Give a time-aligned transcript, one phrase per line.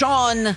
[0.00, 0.56] Sean,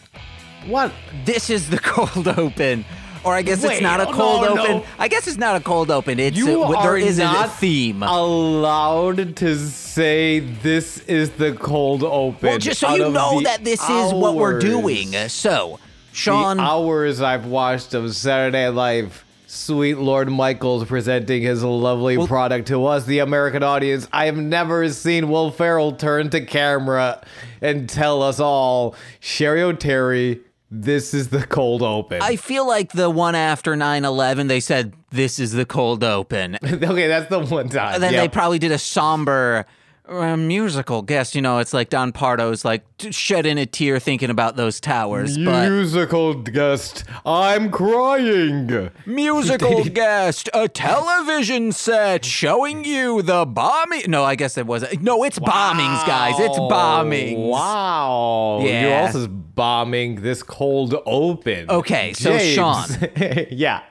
[0.67, 0.93] What?
[1.25, 2.85] this is the cold open.
[3.25, 4.77] Or I guess it's not a oh, cold no, open.
[4.77, 4.85] no.
[4.97, 6.17] I guess it's not a cold open.
[6.17, 8.03] It's You uh, there is a theme.
[8.03, 12.47] allowed to say this is the cold open.
[12.51, 15.11] well, just so you know that this is what we're doing.
[15.27, 15.77] So,
[16.13, 22.25] Sean, The hours I've watched of Saturday Night Live, sweet Lord Michaels presenting his lovely
[22.27, 24.07] product to us, the American audience.
[24.13, 27.21] I have never seen Will Ferrell turn to camera
[27.63, 32.21] and tell us all, Cheri Oteri, this is the cold open.
[32.21, 36.57] I feel like the one after 9/11 they said this is the cold open.
[36.63, 37.95] okay, that's the one time.
[37.95, 38.21] And then Yep.
[38.23, 39.65] they probably did a somber
[40.07, 41.35] uh, musical guest.
[41.35, 45.37] You know, it's like Don Pardo's like shedding a tear thinking about those towers.
[45.37, 48.89] But Musical guest, I'm crying.
[49.05, 54.03] musical guest, a television set showing you the bombing.
[54.07, 55.01] No, I guess it wasn't.
[55.01, 56.39] No, it's bombings, guys.
[56.39, 57.47] It's bombings.
[57.47, 58.59] Wow.
[58.61, 58.81] Yeah.
[58.81, 61.69] You're also bombing this cold open.
[61.69, 62.55] Okay, so James.
[62.55, 62.85] Sean.
[63.51, 63.83] yeah.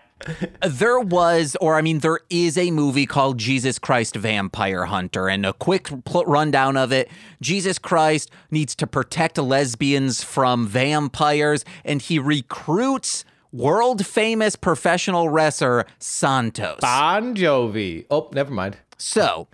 [0.62, 5.45] There was, or I mean, there is a movie called Jesus Christ Vampire Hunter, and
[5.45, 7.11] a quick pl- rundown of it.
[7.41, 15.87] Jesus Christ needs to protect lesbians from vampires, and he recruits world famous professional wrestler
[15.98, 16.79] Santos.
[16.81, 18.07] Bon Jovi.
[18.11, 18.79] Oh, never mind.
[18.97, 19.48] So,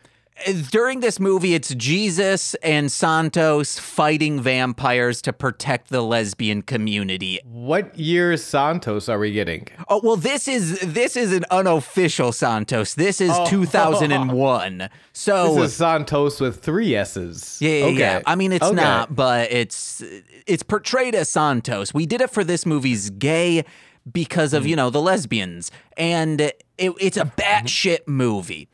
[0.71, 7.41] during this movie, it's Jesus and Santos fighting vampires to protect the lesbian community.
[7.45, 9.69] What year Santos are we getting?
[9.89, 12.95] Oh well, this is this is an unofficial Santos.
[12.95, 14.89] This is 2001.
[15.19, 17.59] So This is Santos with three S's.
[17.61, 17.65] Oh.
[17.65, 17.99] yeah, yeah, okay.
[17.99, 18.23] yeah.
[18.25, 18.77] I mean, it's Okay.
[18.77, 20.01] not, but it's
[20.47, 21.93] it's portrayed as Santos.
[21.93, 23.65] We did it for this movie's gay
[24.13, 24.69] because of mm.
[24.69, 27.41] you know the lesbians, and it, it's a mm-hmm.
[27.41, 28.68] batshit movie.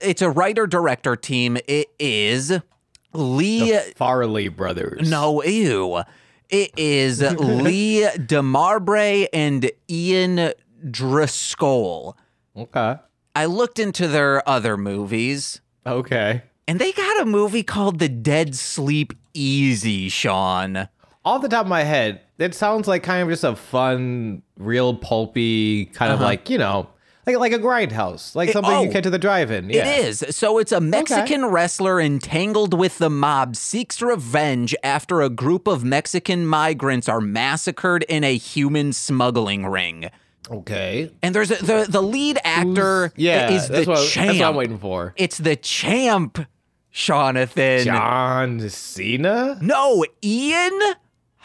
[0.00, 1.56] It's a writer director team.
[1.66, 2.60] It is
[3.12, 3.78] Lee.
[3.98, 5.08] Farrelly brothers.
[5.10, 6.02] No, ew.
[6.48, 10.52] It is Lee DeMarbre and Ian
[10.90, 12.16] Driscoll.
[12.56, 12.96] Okay.
[13.34, 16.42] I looked into their other movies, Okay.
[16.66, 20.88] and they got a movie called The Dead Sleep Easy, Sean.
[21.24, 24.94] Off the top of my head, it sounds like kind of just a fun, real
[24.94, 26.28] pulpy kind of uh-huh.
[26.28, 26.88] like you know,
[27.26, 28.82] like like a grindhouse, like something oh.
[28.82, 29.68] you catch at the drive-in.
[29.70, 29.86] Yeah.
[29.86, 30.24] It is.
[30.30, 35.84] So it's a Mexican wrestler entangled with the mob seeks revenge after a group of
[35.84, 40.10] Mexican migrants are massacred in a human smuggling ring.
[40.48, 41.10] Okay.
[41.22, 44.28] And there's a, the the lead actor Yeah, is the what, champ.
[44.28, 45.12] that's what I'm waiting for.
[45.16, 46.46] It's the champ,
[46.92, 47.84] Jonathan.
[47.84, 49.58] John Cena.
[49.60, 50.80] No, Ian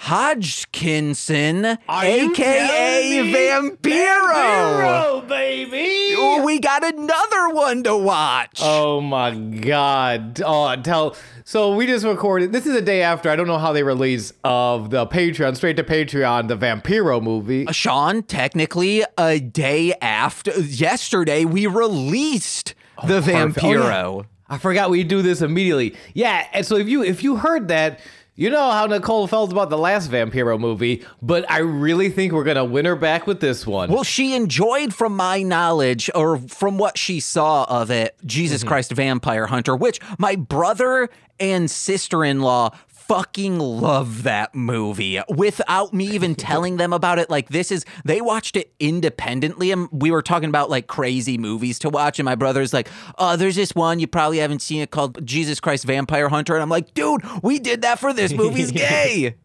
[0.03, 3.21] Hodgkinson, Are aka?
[3.21, 4.33] Vampiro.
[4.33, 6.15] Vampiro, baby.
[6.17, 8.61] Oh, we got another one to watch.
[8.63, 10.41] Oh my god.
[10.43, 11.15] Oh, tell.
[11.43, 12.51] So we just recorded.
[12.51, 13.29] This is a day after.
[13.29, 17.67] I don't know how they release of the Patreon straight to Patreon the Vampiro movie.
[17.67, 23.37] Uh, Sean, technically, a day after yesterday, we released oh, the Perfect.
[23.37, 24.17] Oh, Vampiro.
[24.21, 24.27] yeah.
[24.49, 25.95] I forgot we do this immediately.
[26.13, 28.01] Yeah, and so if you if you heard that,
[28.35, 32.43] you know how Nicole felt about the last Vampiro movie, but I really think we're
[32.43, 33.91] gonna win her back with this one.
[33.91, 38.69] Well, she enjoyed, from my knowledge, or from what she saw of it, Jesus mm-hmm.
[38.69, 41.09] Christ Vampire Hunter, which my brother
[41.39, 42.69] and sister in law
[43.11, 47.29] fucking love that movie without me even telling them about it.
[47.29, 51.77] Like, this is, they watched it independently, and we were talking about like crazy movies
[51.79, 52.19] to watch.
[52.19, 55.59] And my brother's like, Oh, there's this one you probably haven't seen it called Jesus
[55.59, 56.53] Christ Vampire Hunter.
[56.53, 59.35] And I'm like, Dude, we did that for this movie's gay.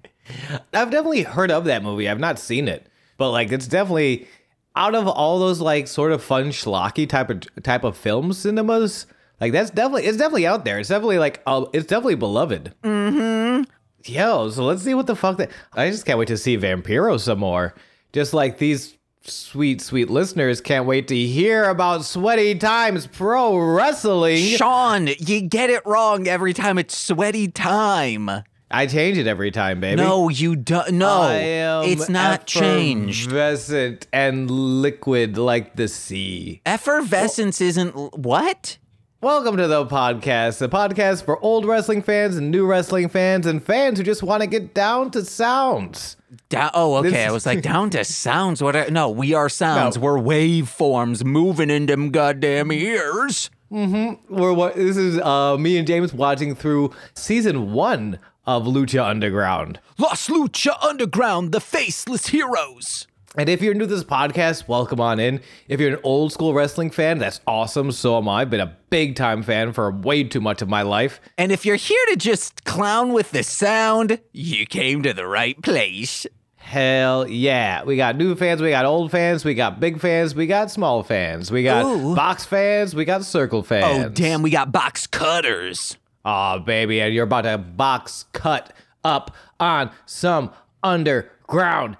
[0.73, 2.09] I've definitely heard of that movie.
[2.09, 4.29] I've not seen it, but like it's definitely
[4.77, 9.07] out of all those like sort of fun schlocky type of type of film cinemas.
[9.41, 10.79] Like that's definitely it's definitely out there.
[10.79, 12.75] It's definitely like uh, it's definitely beloved.
[12.83, 13.65] Mm-hmm.
[14.05, 15.51] Yo, so let's see what the fuck that.
[15.75, 17.75] I just can't wait to see Vampiro some more.
[18.13, 24.43] Just like these sweet sweet listeners can't wait to hear about Sweaty Times Pro Wrestling.
[24.57, 28.31] Sean, you get it wrong every time it's sweaty time.
[28.69, 30.03] I change it every time, baby.
[30.03, 30.93] No, you don't.
[30.93, 33.29] No, it's not changed.
[33.29, 36.63] Effervescent and liquid like the sea.
[36.67, 38.79] Effervescence isn't what?
[39.23, 43.65] Welcome to the podcast, the podcast for old wrestling fans and new wrestling fans and
[43.65, 46.17] fans who just want to get down to sounds.
[46.51, 47.11] Down, oh, okay.
[47.11, 48.63] This- I was like down to sounds.
[48.63, 48.77] What?
[48.77, 49.97] Are, no, we are sounds.
[49.97, 50.03] No.
[50.03, 53.51] We're waveforms moving in them goddamn ears.
[53.73, 54.35] Mm-hmm.
[54.35, 59.81] We're what this is uh me and James watching through season 1 of Lucha Underground.
[59.99, 63.09] Los Lucha Underground, the faceless heroes.
[63.35, 65.41] And if you're new to this podcast, welcome on in.
[65.69, 67.93] If you're an old school wrestling fan, that's awesome.
[67.93, 68.43] So am I.
[68.43, 71.21] I've been a big time fan for way too much of my life.
[71.37, 75.61] And if you're here to just clown with the sound, you came to the right
[75.61, 76.27] place.
[76.57, 77.85] Hell yeah.
[77.85, 81.03] We got new fans, we got old fans, we got big fans, we got small
[81.03, 82.15] fans, we got Ooh.
[82.15, 84.07] box fans, we got circle fans.
[84.07, 85.97] Oh, damn, we got box cutters.
[86.25, 88.73] Aw, baby, and you're about to box cut
[89.05, 90.51] up on some
[90.83, 91.99] underground.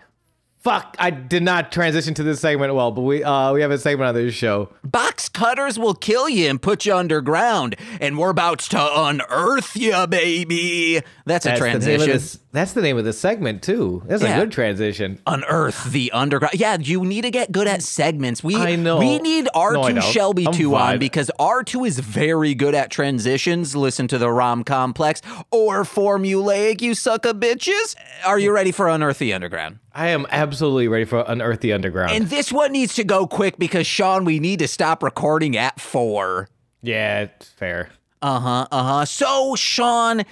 [0.67, 3.79] Fuck, I did not transition to this segment well, but we uh we have a
[3.79, 4.69] segment on this show.
[4.83, 10.09] Box cutters will kill you and put you underground, and we're about to unearth you,
[10.09, 11.03] baby.
[11.25, 12.07] That's, a That's transition.
[12.09, 14.03] The this, that's the name of the segment too.
[14.07, 14.39] That's Yeah.
[14.39, 15.21] a good transition.
[15.25, 16.55] unearth the underground.
[16.59, 18.43] Yeah, you need to get good at segments.
[18.43, 18.99] We I know.
[18.99, 23.77] we need R2 No, Shelby I'm 2 on because R2 is very good at transitions.
[23.77, 25.23] Listen to the Rom Complex
[25.53, 27.95] or formulaic, you sucker bitches.
[28.25, 29.79] Are you ready for Unearth the Underground?
[29.95, 32.13] I am absolutely ready for Unearth the Underground.
[32.13, 35.81] And this one needs to go quick because Sean, we need to stop recording at
[35.81, 36.49] four.
[36.83, 37.91] yeah, it's fair.
[38.23, 38.67] Uh huh.
[38.73, 39.05] Uh huh.
[39.05, 40.25] So, Sean, uh,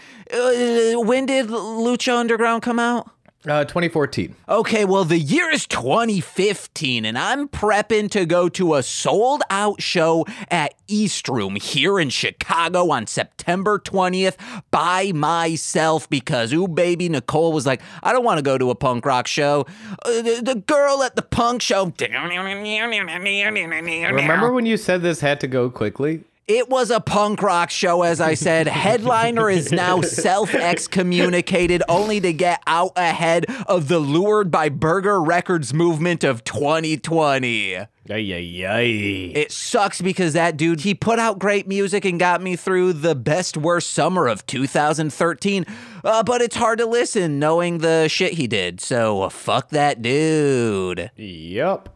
[1.00, 3.10] when did Lucha Underground come out?
[3.46, 4.34] Uh 2014.
[4.48, 9.82] Okay, well, the year is 2015, and I'm prepping to go to a sold out
[9.82, 14.36] show at East Room here in Chicago on September 20th
[14.70, 18.74] by myself because, ooh, baby, Nicole was like, I don't want to go to a
[18.74, 19.66] punk rock show.
[20.04, 21.92] Uh, the, the girl at the punk show.
[24.22, 26.24] Remember when you said this had to go quickly?
[26.46, 28.68] It was a punk rock show, as I said.
[28.84, 35.22] Headliner is now self excommunicated only to get out ahead of the Lured by Burger
[35.22, 37.76] Records movement of 2020.
[37.76, 38.82] Ay, ay, ay.
[39.34, 43.14] It sucks because that dude, he put out great music and got me through the
[43.14, 45.64] best worst summer of 2013.
[46.04, 48.82] Uh, but it's hard to listen knowing the shit he did.
[48.82, 51.10] So uh, fuck that dude.
[51.16, 51.88] Yep.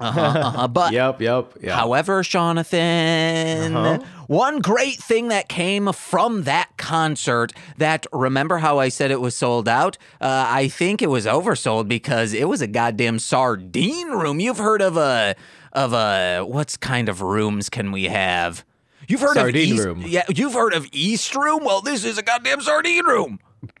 [0.00, 0.68] Uh-huh, uh-huh.
[0.72, 1.76] But Yep, yep, yeah.
[1.76, 3.98] However, Jonathan, Uh-huh.
[4.26, 9.36] one great thing that came from that concert that remember how I said it was
[9.36, 9.98] sold out?
[10.20, 14.40] Uh, I think it was oversold because it was a goddamn sardine room.
[14.40, 15.34] You've heard of a
[15.72, 18.64] of a what's kind of rooms can we have?
[19.08, 20.04] You've heard Sardine of East, room.
[20.06, 21.64] Yeah, you've heard of East Room?
[21.64, 23.40] Well, this is a goddamn sardine room.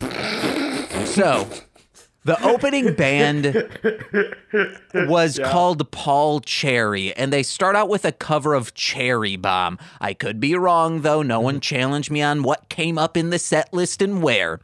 [1.04, 1.48] so,
[2.24, 3.68] the opening band
[5.08, 9.78] was called Paul Cherry, and they start out with a cover of Cherry Bomb.
[10.00, 11.22] I could be wrong, though.
[11.22, 11.60] No one mm-hmm.
[11.60, 14.60] challenged me on what came up in the set list and where.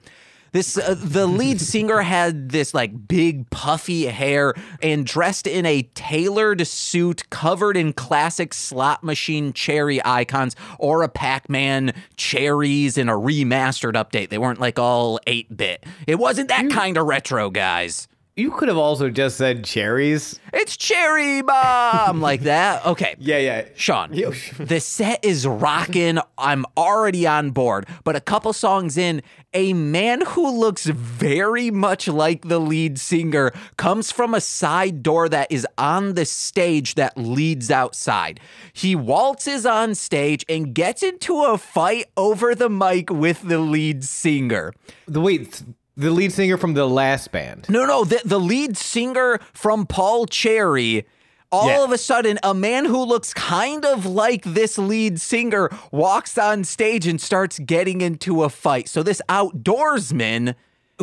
[0.57, 5.83] This uh, the lead singer had this like big puffy hair and dressed in a
[5.83, 13.13] tailored suit covered in classic slot machine cherry icons or a Pac-Man cherries in a
[13.13, 14.31] remastered update.
[14.31, 15.85] They weren't like all 8-bit.
[16.07, 18.09] It wasn't that kind of retro, guys.
[18.39, 20.39] You could have also just said cherries.
[20.53, 22.85] It's cherry bomb like that.
[22.85, 23.15] Okay.
[23.27, 23.65] Yeah, yeah.
[23.75, 26.19] Sean, the set is rocking.
[26.37, 27.87] I'm already on board.
[28.05, 29.23] But a couple songs in,
[29.55, 35.31] a man who looks very much like the lead singer comes from a side door
[35.31, 38.39] that is on the stage that leads outside.
[38.73, 44.05] He waltzes on stage and gets into a fight over the mic with the lead
[44.05, 44.75] singer.
[45.09, 45.63] The wait,
[45.97, 47.67] the lead singer from the last band.
[47.69, 51.07] No, no, the, the lead singer from Paul Cherry.
[51.53, 51.85] All Yeah.
[51.85, 56.65] of a sudden, a man who looks kind of like this lead singer walks on
[56.65, 58.89] stage and starts getting into a fight.
[58.89, 60.55] So this outdoorsman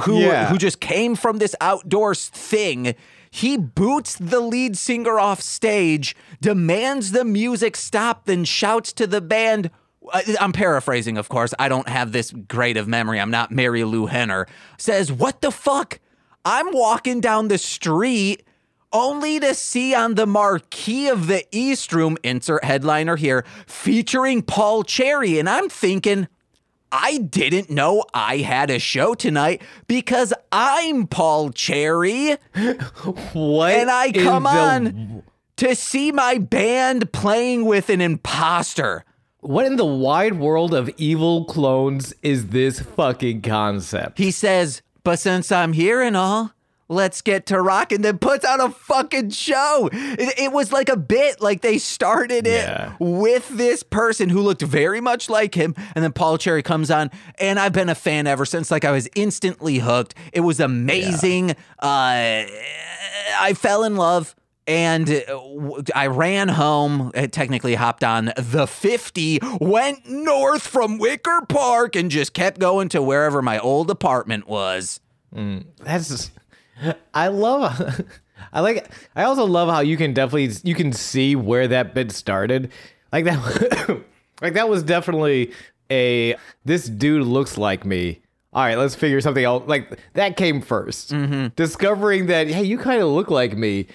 [0.04, 0.48] who Yeah.
[0.50, 2.94] who just came from this outdoors thing,
[3.32, 9.22] he boots the lead singer off stage, demands the music stop, then shouts to the
[9.22, 9.70] band.
[10.12, 11.54] I- I'm paraphrasing, of course.
[11.60, 13.20] I don't have this great of memory.
[13.20, 14.48] I'm not Marilu Henner.
[14.78, 16.00] Says, What the fuck?
[16.46, 18.44] I'm walking down the street
[18.92, 24.84] only to see on the marquee of the East Room, insert headliner here, featuring Paul
[24.84, 25.40] Cherry.
[25.40, 26.28] And I'm thinking,
[26.92, 32.36] I didn't know I had a show tonight because I'm Paul Cherry
[33.34, 33.74] What?
[33.74, 35.24] and I come the- on
[35.58, 39.06] to see my band playing with an imposter.
[39.44, 44.18] What in the wide world of evil clones is this fucking concept?
[44.18, 46.54] He says, But since I'm here and all,
[46.88, 49.90] let's get to rock and then puts out a fucking show.
[49.92, 52.94] It, it was like a bit, like they started it Yeah.
[53.00, 55.76] with this person who looked very much like him.
[55.96, 58.72] And then Paul Cherry comes on, and I've been a fan ever since.
[58.72, 60.16] Like I was instantly hooked.
[60.32, 61.52] It was amazing.
[61.80, 62.46] Uh,
[63.40, 64.36] I fell in love.
[64.66, 65.24] And
[65.94, 72.10] I ran home, uh, technically hopped on the 50, went north from Wicker Park, and
[72.10, 75.00] just kept going to wherever my old apartment was.
[75.80, 76.32] That's just,
[77.14, 78.02] I love
[78.54, 78.90] I like.
[79.16, 82.72] I also love how you can definitely you can see where that bit started.
[83.12, 84.02] Like that,
[84.42, 85.54] like that was definitely
[85.92, 88.22] a this dude looks like me.
[88.54, 89.68] All right, let's figure something out.
[89.68, 91.48] Like that came 1st mm-hmm.
[91.56, 93.88] Discovering that hey, you kind of look like me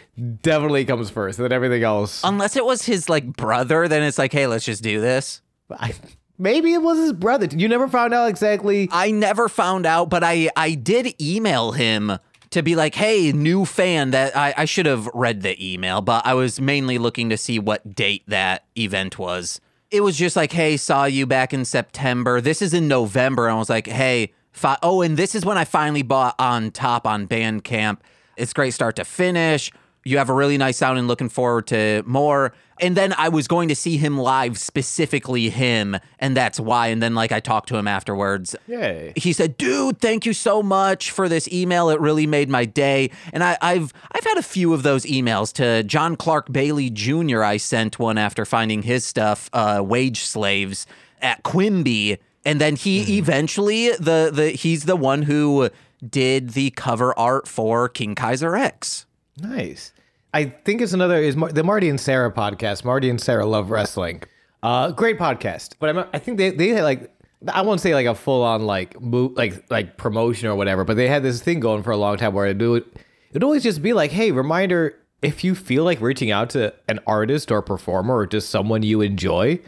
[0.42, 2.22] definitely comes first, and then everything else.
[2.24, 5.42] Unless it was his like brother, then it's like, hey, let's just do this.
[5.70, 5.94] I,
[6.38, 7.46] maybe it was his brother.
[7.46, 8.88] You never found out exactly.
[8.90, 12.18] I never found out, but I I did email him
[12.50, 14.10] to be like, hey, new fan.
[14.10, 17.58] That I, I should have read the email, but I was mainly looking to see
[17.58, 19.60] what date that event was.
[19.90, 22.42] It was just like, hey, saw you back in September.
[22.42, 23.46] This is in November.
[23.46, 26.70] And I was like, hey, fi- oh, and this is when I finally bought on
[26.70, 27.98] top on Bandcamp.
[28.36, 29.72] It's great start to finish.
[30.04, 32.52] You have a really nice sound and looking forward to more.
[32.80, 36.86] And then I was going to see him live, specifically him, and that's why.
[36.88, 38.54] And then like I talked to him afterwards.
[38.68, 39.12] Yay.
[39.16, 41.90] He said, "Dude, thank you so much for this email.
[41.90, 45.52] It really made my day." And I, I've I've had a few of those emails
[45.54, 47.42] to John Clark Bailey Jr.
[47.42, 50.86] I sent one after finding his stuff, uh, "Wage Slaves"
[51.20, 55.68] at Quimby, and then he eventually the the he's the one who
[56.08, 59.04] did the cover art for King Kaiser X.
[59.36, 59.92] Nice.
[60.32, 62.84] I think it's another is the Marty and Sarah podcast.
[62.84, 64.22] Marty and Sarah love wrestling.
[64.62, 65.74] Uh, great podcast.
[65.78, 67.14] But I'm, I think they they had like
[67.52, 70.96] I won't say like a full on like mo- like like promotion or whatever, but
[70.96, 72.84] they had this thing going for a long time where it would
[73.30, 76.98] it'd always just be like, hey, reminder if you feel like reaching out to an
[77.06, 79.58] artist or performer or just someone you enjoy,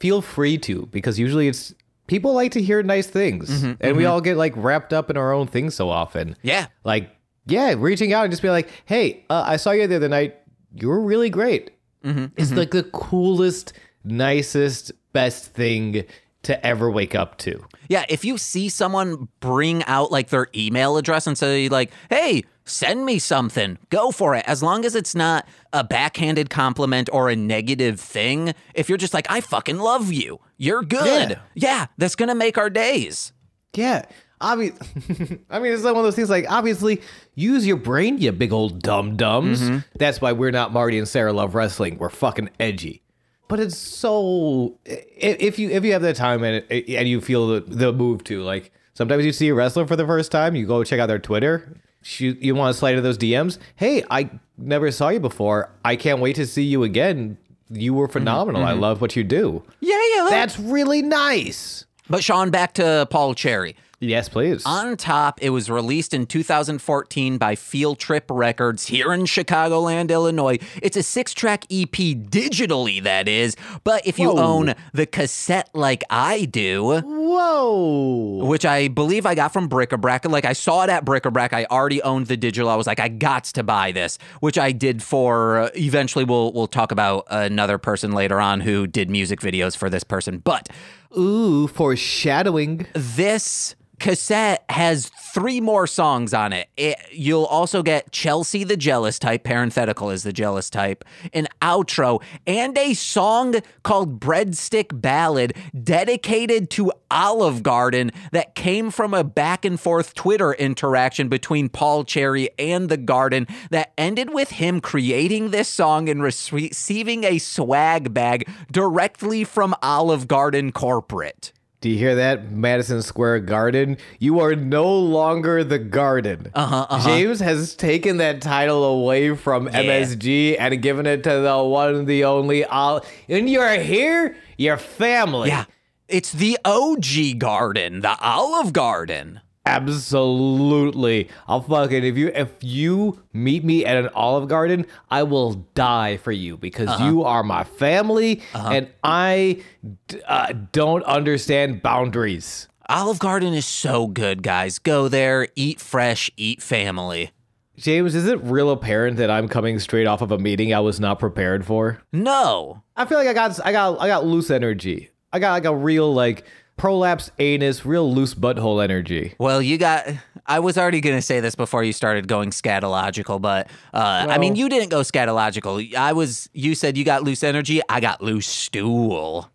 [0.00, 1.74] feel free to because usually it's
[2.06, 4.12] people like to hear nice things, mm-hmm, and we mm-hmm.
[4.12, 6.36] all get like wrapped up in our own things so often.
[6.42, 6.66] Yeah.
[6.84, 7.10] Like,
[7.46, 10.36] yeah, reaching out and just be like, hey, uh, I saw you the other night.
[10.74, 11.70] You were really great.
[12.04, 13.72] Mm-hmm, it's like the coolest,
[14.04, 16.04] nicest, best thing
[16.42, 17.64] to ever wake up to.
[17.88, 22.44] Yeah, if you see someone bring out like their email address and say like, "Hey,
[22.66, 24.44] send me something." Go for it.
[24.46, 28.54] As long as it's not a backhanded compliment or a negative thing.
[28.74, 30.40] If you're just like, "I fucking love you.
[30.58, 31.38] You're good." Yeah.
[31.54, 33.32] Yeah, that's going to make our days.
[33.74, 34.04] Yeah.
[34.40, 37.00] Obvi- I mean, it's like one of those things like, obviously,
[37.34, 39.62] use your brain, you big old dum dums.
[39.62, 39.78] Mm-hmm.
[39.98, 41.96] That's why we're not Marty and Sarah Love Wrestling.
[41.98, 43.02] We're fucking edgy.
[43.48, 47.60] But it's so if you if you have the time and and you feel the,
[47.60, 50.82] the move to like sometimes you see a wrestler for the first time, you go
[50.82, 51.80] check out their Twitter.
[52.06, 53.58] Shoot, you want to slide to those DMs.
[53.74, 55.72] Hey, I never saw you before.
[55.84, 57.36] I can't wait to see you again.
[57.68, 58.62] You were mm-hmm, phenomenal.
[58.62, 58.80] I mm-hmm.
[58.80, 59.64] love what you do.
[59.80, 60.28] Yeah, yeah.
[60.30, 61.84] That's really nice.
[62.08, 63.74] but Sean, back to Paul Cherry.
[63.98, 64.62] Yes, please.
[64.66, 70.58] On top, it was released in 2014 by Field Trip Records here in Chicagoland, Illinois.
[70.82, 73.56] It's a six track EP digitally, that is.
[73.84, 74.42] But if you Whoa.
[74.42, 78.44] own the cassette like I do, Whoa.
[78.44, 80.26] which I believe I got from Bric-a-Brac.
[80.26, 81.54] Like I saw it at Bric-a-Brac.
[81.54, 82.68] I already owned the digital.
[82.68, 85.58] I was like, I got to buy this, which I did for.
[85.58, 89.88] Uh, eventually, we'll we'll talk about another person later on who did music videos for
[89.88, 90.36] this person.
[90.38, 90.68] But
[91.16, 92.86] Ooh, foreshadowing.
[92.92, 96.68] this cassette has three more songs on it.
[96.76, 96.98] it.
[97.12, 102.76] You'll also get Chelsea the Jealous Type, parenthetical is the Jealous Type, an outro, and
[102.78, 109.78] a song called Breadstick Ballad dedicated to Olive Garden that came from a back and
[109.78, 115.68] forth Twitter interaction between Paul Cherry and the Garden that ended with him creating this
[115.68, 121.52] song and receiving a swag bag directly from Olive Garden corporate.
[121.80, 123.98] Do you hear that, Madison Square Garden?
[124.18, 126.50] You are no longer the Garden.
[126.54, 127.06] Uh-huh, uh-huh.
[127.08, 132.24] James has taken that title away from MSG and given it to the one, the
[132.24, 132.64] only.
[132.64, 135.48] Ol- and you're here, your family.
[135.50, 135.66] Yeah.
[136.08, 139.40] It's the OG garden, the Olive Garden.
[139.66, 141.28] Absolutely.
[141.48, 146.16] I'll fucking if you if you meet me at an Olive Garden, I will die
[146.16, 147.04] for you because Uh-huh.
[147.04, 149.62] you are my family and I
[150.08, 152.68] d- uh, don't understand boundaries.
[152.88, 154.78] Olive Garden is so good, guys.
[154.78, 157.30] Go there, eat fresh, eat family.
[157.76, 160.98] James, is it real apparent that I'm coming straight off of a meeting I was
[161.00, 162.00] not prepared for?
[162.12, 162.82] No.
[162.96, 165.10] I feel like I got I got I got loose energy.
[165.32, 166.44] I got like a real like
[166.76, 169.34] prolapse anus, real loose butthole energy.
[169.38, 170.06] Well, you got.
[170.48, 174.38] I was already going to say this before you started going scatological, but uh, I
[174.38, 175.94] mean, you didn't go scatological.
[175.94, 176.48] I was.
[176.52, 177.80] You said you got loose energy.
[177.88, 179.50] I got loose stool.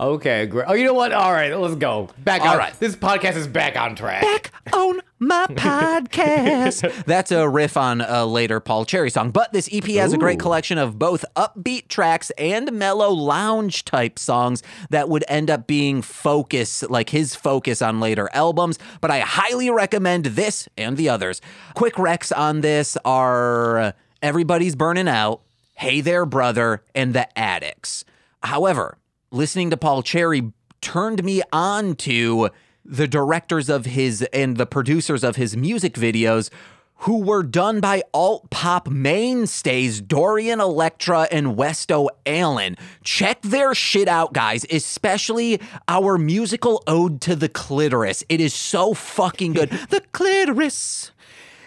[0.00, 0.66] Okay, great.
[0.68, 1.12] Oh, you know what?
[1.12, 2.10] All right, let's go.
[2.18, 2.58] Back All on.
[2.58, 2.78] right.
[2.80, 4.22] This podcast is back on track.
[4.22, 7.04] back on my podcast.
[7.04, 9.30] That's a riff on a later Paul Cherry song.
[9.30, 14.18] But this EP has a great collection of both upbeat tracks and mellow lounge type
[14.18, 18.78] songs that would end up being focus, like his focus on later albums.
[19.00, 21.40] But I highly recommend this and the others.
[21.74, 23.78] Quick recs on this are.
[23.78, 23.92] Uh,
[24.24, 25.42] Everybody's Burning Out,
[25.74, 28.06] Hey There Brother, and The Addicts.
[28.42, 28.96] However,
[29.30, 30.50] listening to Paul Cherry
[30.80, 32.48] turned me on to
[32.84, 36.50] the directors of his and the producers of his music videos
[36.98, 42.76] who were done by alt pop mainstays Dorian Electra and Weston Allen.
[43.02, 48.24] Check their shit out, guys, especially our musical ode to the clitoris.
[48.28, 49.70] It is so fucking good.
[49.90, 51.10] the clitoris.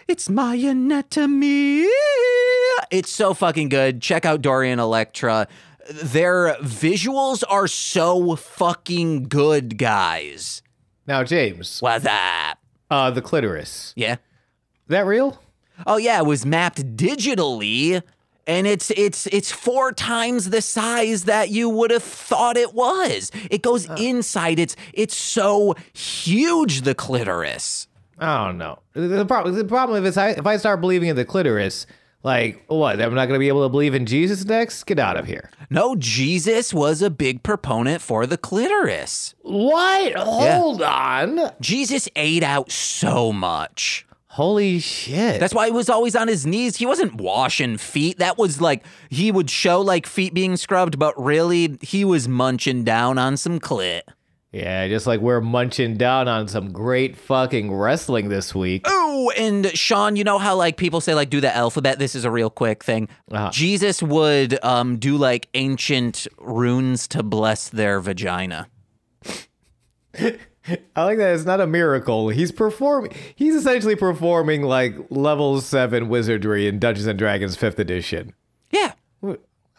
[0.08, 1.86] It's my anatomy.
[2.90, 4.02] It's so fucking good.
[4.02, 5.48] Check out Dorian Electra.
[5.92, 10.62] Their visuals are so fucking good, guys.
[11.08, 12.58] Now, James, What's up?
[12.92, 13.94] uh, the clitoris.
[13.96, 14.18] Yeah.
[14.88, 15.42] That real?
[15.86, 18.02] Oh yeah, it was mapped digitally
[18.48, 23.30] and it's it's it's four times the size that you would have thought it was.
[23.52, 24.58] It goes inside.
[24.58, 27.88] It's it's so huge the clitoris.
[28.20, 28.80] I don't know.
[28.94, 31.86] The, problem, the problem if it's I, if I start believing in the clitoris,
[32.24, 33.02] like what?
[33.02, 34.84] I'm not going to be able to believe in Jesus next.
[34.86, 35.50] Get out of here.
[35.70, 39.36] No, Jesus was a big proponent for the clitoris.
[39.42, 40.14] What?
[40.16, 41.52] Hold on.
[41.62, 44.06] Jesus ate out so much.
[44.38, 45.40] Holy shit.
[45.40, 46.78] That's why he was always on his knees.
[46.78, 48.20] He wasn't washing feet.
[48.20, 52.84] That was like he would show like feet being scrubbed, but really he was munching
[52.84, 54.02] down on some clit.
[54.58, 58.86] Yeah, just like we're munching down on some great fucking wrestling this week.
[58.86, 62.00] Oh, and Sean, you know how like people say like do the alphabet?
[62.00, 63.08] This is a real quick thing.
[63.32, 63.52] Uh-huh.
[63.52, 68.68] Jesus would um do like ancient runes to bless their vagina.
[70.18, 72.30] I like that it's not a miracle.
[72.30, 73.14] He's performing.
[73.36, 78.34] He's essentially performing like level seven wizardry in Dungeons and Dragons fifth edition.
[78.72, 78.94] Yeah.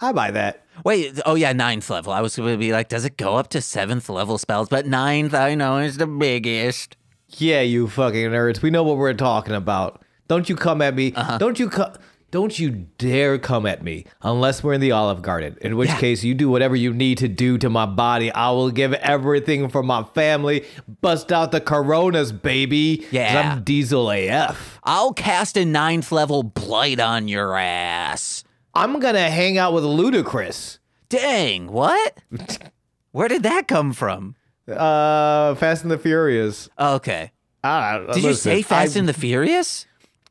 [0.01, 0.65] I buy that.
[0.85, 2.13] Wait, oh yeah, ninth level.
[2.13, 4.69] I was going to be like, does it go up to seventh level spells?
[4.69, 6.97] But ninth, I know, is the biggest.
[7.31, 8.63] Yeah, you fucking nerds.
[8.63, 10.03] We know what we're talking about.
[10.29, 11.13] Don't you come at me.
[11.15, 11.39] Uh-huh.
[11.39, 11.93] Don't you come.
[12.31, 15.57] Don't you dare come at me unless we're in the Olive Garden.
[15.63, 15.99] In which Yeah.
[15.99, 18.31] case, you do whatever you need to do to my body.
[18.31, 20.67] I will give everything for my family.
[21.01, 23.07] Bust out the Coronas, baby.
[23.11, 23.53] Yeah.
[23.55, 24.79] I'm Diesel AF.
[24.85, 28.45] I'll cast a ninth level blight on your ass.
[28.79, 30.79] I'm gonna hang out with Ludacris.
[31.09, 32.19] Dang, what?
[33.13, 34.37] Where did that come from?
[34.71, 36.69] Uh, Fast and the Furious.
[36.79, 37.33] Okay.
[37.65, 39.87] Ah, Did you say Fast I, and the Furious?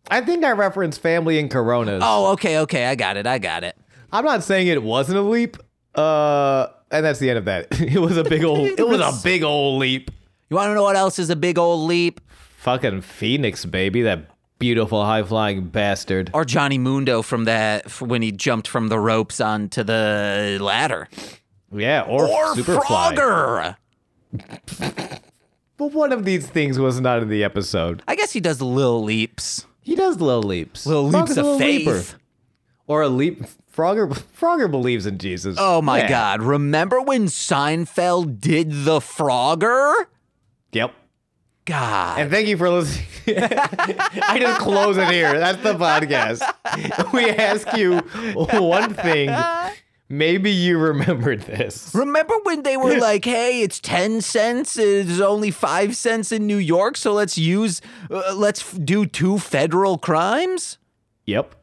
[0.10, 2.02] I think I referenced family and Coronas.
[2.06, 2.86] Oh, okay, okay.
[2.86, 3.28] I got it.
[3.28, 3.76] I got it.
[4.12, 5.58] I'm not saying it wasn't a leap.
[5.94, 7.68] Uh, and that's the end of that.
[7.82, 8.60] It was a big old.
[8.60, 10.12] it was a big old leap.
[10.50, 12.22] You want to know what else is a big old leap?
[12.58, 14.04] Fucking Phoenix, baby.
[14.04, 16.32] That beautiful high flying bastard.
[16.34, 21.08] Or Johnny Mundo from that when he jumped from the ropes onto the ladder.
[21.72, 23.16] Yeah, or, Or Superfly.
[23.16, 23.76] Frogger.
[25.78, 28.02] But one of these things was not in the episode.
[28.08, 29.66] I guess he does little leaps.
[29.82, 30.86] He does little leaps.
[30.88, 31.86] Little Frog leaps of little faith.
[31.88, 32.04] leaper.
[32.88, 33.44] Or a leap.
[33.76, 34.10] Frogger.
[34.40, 35.56] Frogger believes in Jesus.
[35.60, 36.10] Oh my Yeah.
[36.10, 36.42] God.
[36.42, 39.94] Remember when Seinfeld did the Frogger?
[40.72, 40.94] Yep.
[41.68, 42.20] God.
[42.20, 43.06] And thank you for listening.
[43.38, 45.38] I just close it here.
[45.38, 46.42] That's the podcast.
[47.14, 47.98] We ask you
[48.36, 49.30] one thing.
[50.10, 51.94] Maybe you remembered this.
[51.94, 54.78] Remember when they were like, "Hey, it's ten cents.
[54.78, 59.38] It's only five cents in New York, so let's use, uh, let's f- do two
[59.38, 60.78] federal crimes."
[61.26, 61.56] Yep.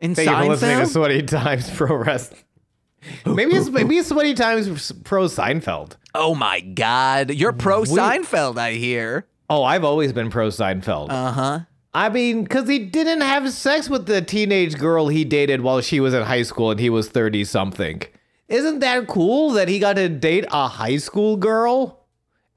[0.00, 2.40] In Thank you for listening to Sweaty Times Pro Wrestling.
[3.26, 5.96] Maybe it's maybe it's Sweaty Times Pro Seinfeld.
[6.14, 8.56] oh my God, you're pro Seinfeld.
[8.58, 9.26] I hear.
[9.50, 11.10] Oh, I've always been pro Seinfeld.
[11.10, 11.60] Uh huh.
[11.92, 15.98] I mean, because he didn't have sex with the teenage girl he dated while she
[15.98, 18.02] was in high school and he was 30 something.
[18.46, 22.06] Isn't that cool that he got to date a high school girl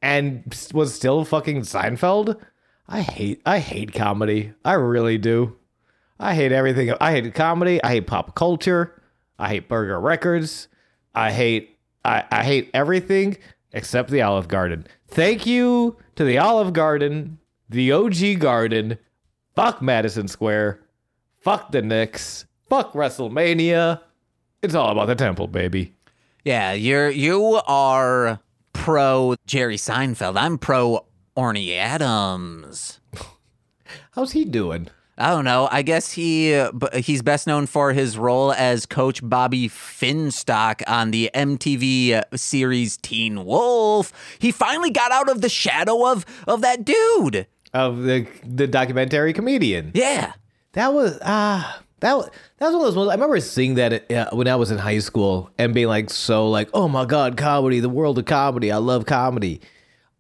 [0.04, 2.40] and was still fucking Seinfeld?
[2.88, 4.54] I hate I hate comedy.
[4.64, 5.56] I really do.
[6.20, 6.94] I hate everything.
[7.02, 7.84] I hate comedy.
[7.84, 9.02] I hate pop culture.
[9.40, 10.68] I hate Burger Records.
[11.16, 13.38] I hate I, I hate everything
[13.72, 14.86] except the Olive Garden.
[15.14, 17.38] Thank you to the Olive Garden,
[17.70, 18.98] the OG Garden.
[19.56, 20.80] Fuck Madison Square.
[21.40, 22.46] Fuck the Knicks.
[22.68, 24.02] Fuck WrestleMania.
[24.64, 25.94] It's all about the temple, baby.
[26.44, 28.40] Yeah, you're you are
[28.74, 30.36] pro Jerry Seinfeld.
[30.36, 31.06] I'm pro
[31.38, 33.00] Orny Adams.
[34.14, 34.88] How's he doing?
[35.18, 35.70] I don't know.
[35.72, 41.12] I guess he uh, he's best known for his role as Coach Bobby Finstock on
[41.12, 44.12] the MTV uh, series Teen Wolf.
[44.40, 47.46] He finally got out of the shadow of of that dude.
[47.74, 49.92] Of the the documentary comedian.
[49.94, 50.34] Yeah.
[50.72, 53.10] That was ah that was that was one of those ones.
[53.10, 56.50] I remember seeing that uh, when I was in high school and being like so
[56.50, 59.62] like oh my god comedy the world of comedy I love comedy,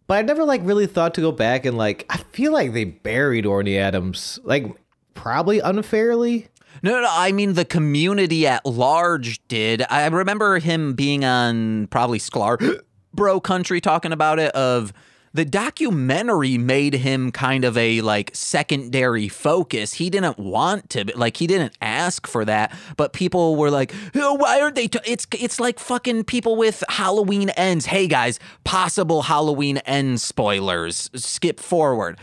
[0.05, 2.83] but I never like really thought to go back and like I feel like they
[2.83, 4.67] buried Orny Adams like
[5.13, 6.47] probably unfairly.
[6.81, 9.83] No, no, I mean the community at large did.
[9.89, 12.81] I remember him being on probably Sklar
[13.13, 14.91] Bro Country talking about it of
[15.33, 19.93] the documentary made him kind of a like secondary focus.
[19.93, 24.35] He didn't want to, like he didn't ask for that, but people were like, oh,
[24.35, 24.99] "Why aren't they?" T-?
[25.05, 27.87] It's it's like fucking people with Halloween ends.
[27.87, 31.09] Hey guys, possible Halloween end spoilers.
[31.15, 32.19] Skip forward.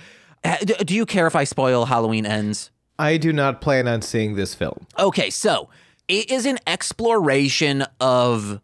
[0.85, 2.71] Do you care if I spoil Halloween ends?
[3.01, 4.87] I do not plan on seeing this film.
[4.99, 5.71] Okay, so
[6.07, 8.61] it is an exploration of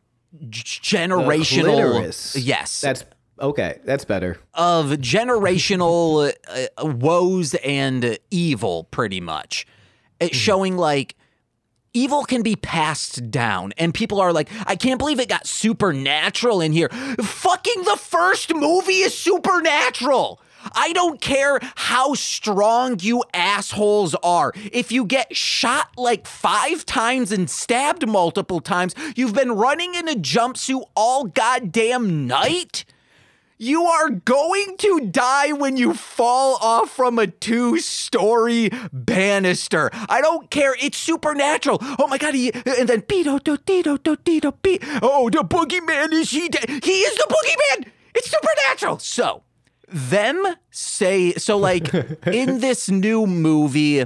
[0.50, 2.34] generational.
[2.36, 3.04] Yes, That's
[3.40, 3.80] okay.
[3.84, 4.38] That's better.
[4.52, 9.66] of generational uh, woes and evil, pretty much.
[10.20, 11.16] It's showing like
[11.94, 16.60] evil can be passed down, and people are like, I can't believe it got supernatural
[16.60, 16.90] in here.
[16.90, 20.42] Fucking the first movie is supernatural.
[20.74, 24.52] I don't care how strong you assholes are.
[24.72, 30.08] If you get shot like five times and stabbed multiple times, you've been running in
[30.08, 32.84] a jumpsuit all goddamn night.
[33.58, 39.88] You are going to die when you fall off from a two story banister.
[40.10, 40.76] I don't care.
[40.78, 41.78] It's supernatural.
[41.98, 42.34] Oh my God.
[42.34, 44.82] He, and then, Pito, do, tito, do, tito, Pete.
[45.00, 46.68] Oh, the boogeyman is he dead?
[46.68, 47.90] He is the boogeyman.
[48.14, 48.98] It's supernatural.
[48.98, 49.42] So,
[49.88, 51.92] them say, so like
[52.26, 54.04] in this new movie,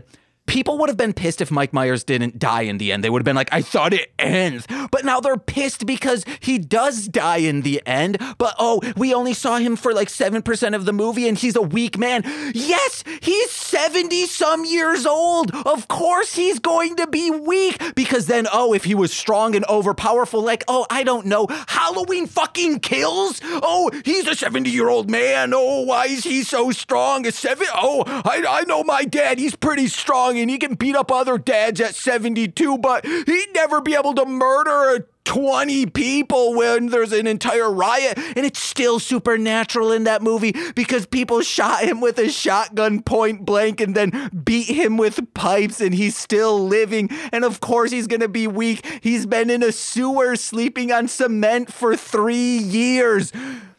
[0.51, 3.05] people would have been pissed if Mike Myers didn't die in the end.
[3.05, 4.67] They would have been like, I thought it ends.
[4.91, 8.19] But now they're pissed because he does die in the end.
[8.37, 11.63] But oh, we only saw him for like 7% of the movie and he's a
[11.63, 12.25] weak man.
[12.53, 15.55] Yes, he's 70 some years old.
[15.55, 19.65] Of course he's going to be weak because then, oh, if he was strong and
[19.67, 23.41] overpowerful, like, oh, I don't know, Halloween fucking kills?
[23.45, 25.53] Oh, he's a 70 year old man.
[25.55, 27.25] Oh, why is he so strong?
[27.25, 27.69] A seven?
[27.73, 29.39] Oh, I, I know my dad.
[29.39, 33.81] He's pretty strong and he can beat up other dads at 72, but he'd never
[33.81, 38.19] be able to murder 20 people when there's an entire riot.
[38.19, 43.45] And it's still supernatural in that movie because people shot him with a shotgun point
[43.45, 47.11] blank and then beat him with pipes and he's still living.
[47.33, 48.85] And of course, he's going to be weak.
[49.03, 53.33] He's been in a sewer sleeping on cement for three years.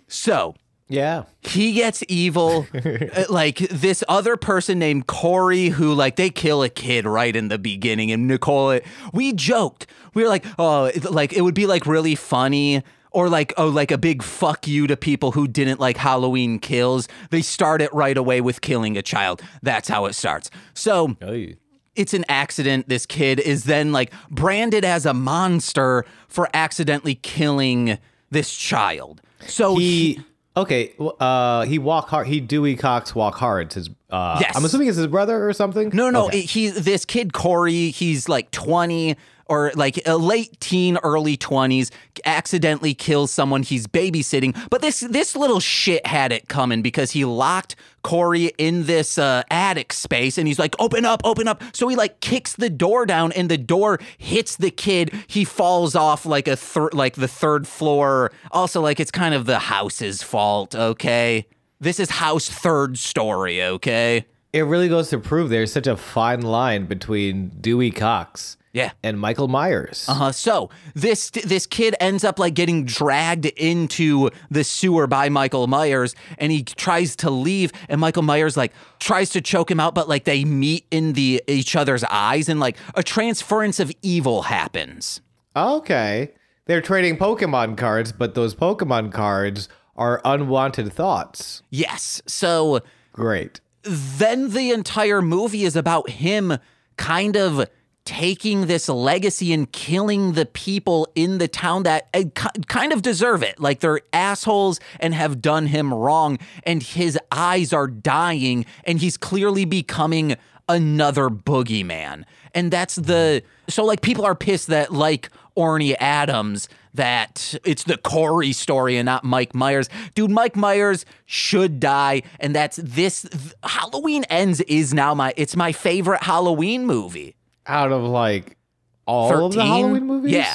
[0.07, 0.55] So,
[0.91, 1.23] Yeah.
[1.41, 6.69] he gets evil Uh, like this other person named corey who like they kill a
[6.69, 8.79] kid right in the beginning and nicole
[9.13, 13.53] we joked we were like oh like it would be like really funny or like
[13.57, 17.81] oh like a big fuck you to people who didn't like halloween kills they start
[17.81, 21.55] it right away with killing a child that's how it starts so Oy.
[21.95, 22.87] it's an accident.
[22.87, 27.97] This kid is then like branded as a monster for accidentally killing
[28.29, 29.21] this child.
[29.45, 30.21] So He
[30.57, 30.93] okay.
[31.19, 32.27] Uh, he walk hard.
[32.27, 33.73] He Dewey Cox walk hard.
[33.73, 34.55] His uh, Yes.
[34.55, 35.89] I'm assuming it's his brother or something.
[35.93, 36.41] No, no, Okay.
[36.41, 39.15] he this kid Corey, he's like 20
[39.51, 41.91] or like a late teen, early 20s,
[42.23, 44.57] accidentally kills someone he's babysitting.
[44.69, 49.43] But this this little shit had it coming because he locked Corey in this uh,
[49.51, 53.05] attic space and he's like, "Open up, open up." So he like kicks the door
[53.05, 55.13] down and the door hits the kid.
[55.27, 58.31] He falls off like a third like the third floor.
[58.51, 61.45] Also like it's kind of the house's fault, okay?
[61.81, 64.25] This is house third story, okay?
[64.53, 68.91] It really goes to prove there's such a fine line between Dewey Cox Yeah.
[69.03, 70.05] and Michael Myers.
[70.07, 70.31] Uh-huh.
[70.31, 76.15] So this this kid ends up like getting dragged into the sewer by Michael Myers,
[76.37, 80.07] and he tries to leave, and Michael Myers like tries to choke him out, but
[80.07, 85.19] like they meet in the each other's eyes, and like a transference of evil happens.
[85.55, 86.31] Okay.
[86.65, 91.61] They're trading Pokemon cards, but those Pokemon cards are unwanted thoughts.
[91.69, 92.21] Yes.
[92.27, 92.79] So
[93.11, 93.59] Great.
[93.83, 96.57] then the entire movie is about him
[96.97, 97.67] kind of
[98.05, 102.23] taking this legacy and killing the people in the town that uh,
[102.67, 103.59] kind of deserve it.
[103.59, 109.17] Like they're assholes and have done him wrong, and his eyes are dying, and he's
[109.17, 110.35] clearly becoming
[110.67, 112.23] another boogeyman.
[112.53, 117.97] And that's the so like people are pissed that like Orny Adams that it's the
[117.97, 119.89] Corey story and not Mike Myers.
[120.15, 125.55] Dude, Mike Myers should die and that's this th- Halloween Ends is now my it's
[125.55, 127.35] my favorite Halloween movie.
[127.67, 128.57] Out of like
[129.05, 130.31] all of the Halloween movies?
[130.31, 130.53] Yeah.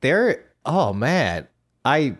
[0.00, 1.48] They're oh man.
[1.84, 2.16] I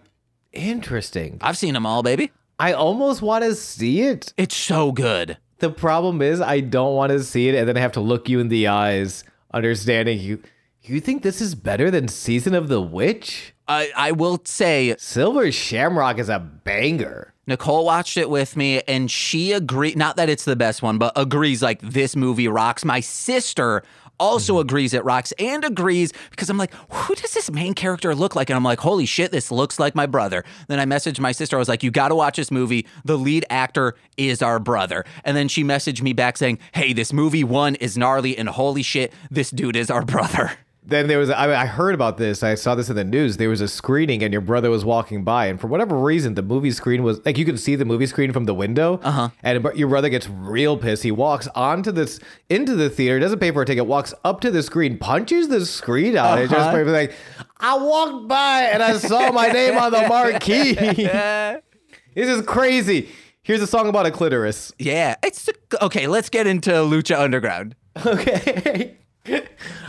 [0.53, 1.39] interesting.
[1.41, 2.33] I've seen them all, baby.
[2.59, 4.33] I almost want to see it.
[4.37, 5.39] It's so good.
[5.59, 8.29] The problem is I don't want to see it and then I have to look
[8.29, 10.43] you in the eyes, understanding you
[10.83, 13.55] you think this is better than Season of the Witch?
[13.67, 17.33] I I will say Silver Shamrock is a banger.
[17.47, 21.13] Nicole watched it with me and she agreed not that it's the best one, but
[21.17, 22.85] agrees like this movie rocks.
[22.85, 23.83] My sister
[24.19, 28.35] also agrees it rocks and agrees because I'm like, who does this main character look
[28.35, 28.51] like?
[28.51, 30.45] And I'm like, holy shit, this looks like my brother.
[30.69, 31.57] Then I messaged my sister.
[31.57, 32.87] I was like, you got to watch this movie.
[33.05, 35.05] The lead actor is our brother.
[35.25, 38.83] And then she messaged me back saying, hey, this movie one is gnarly and holy
[38.83, 40.53] shit, this dude is our brother.
[40.87, 42.43] then there was I, mean, I heard about this.
[42.43, 43.39] I saw this in the news.
[43.39, 46.43] There was a screening and your brother was walking by and for whatever reason the
[46.43, 49.31] movie screen was like you could see the movie screen from the window uh-huh.
[49.43, 51.03] and your brother gets real pissed.
[51.03, 52.21] He walks onto this
[52.51, 55.65] into the theater doesn't pay for a ticket walks up to the screen punches the
[55.65, 56.39] screen out.
[56.39, 56.43] Uh-huh.
[56.43, 57.13] and just like
[57.61, 60.75] i walked by and i saw my name on the marquee.
[62.15, 63.09] This is crazy.
[63.43, 64.73] Here's a song about a clitoris.
[64.79, 65.49] Yeah it's
[65.81, 67.75] okay let's get into lucha underground.
[68.07, 68.99] Okay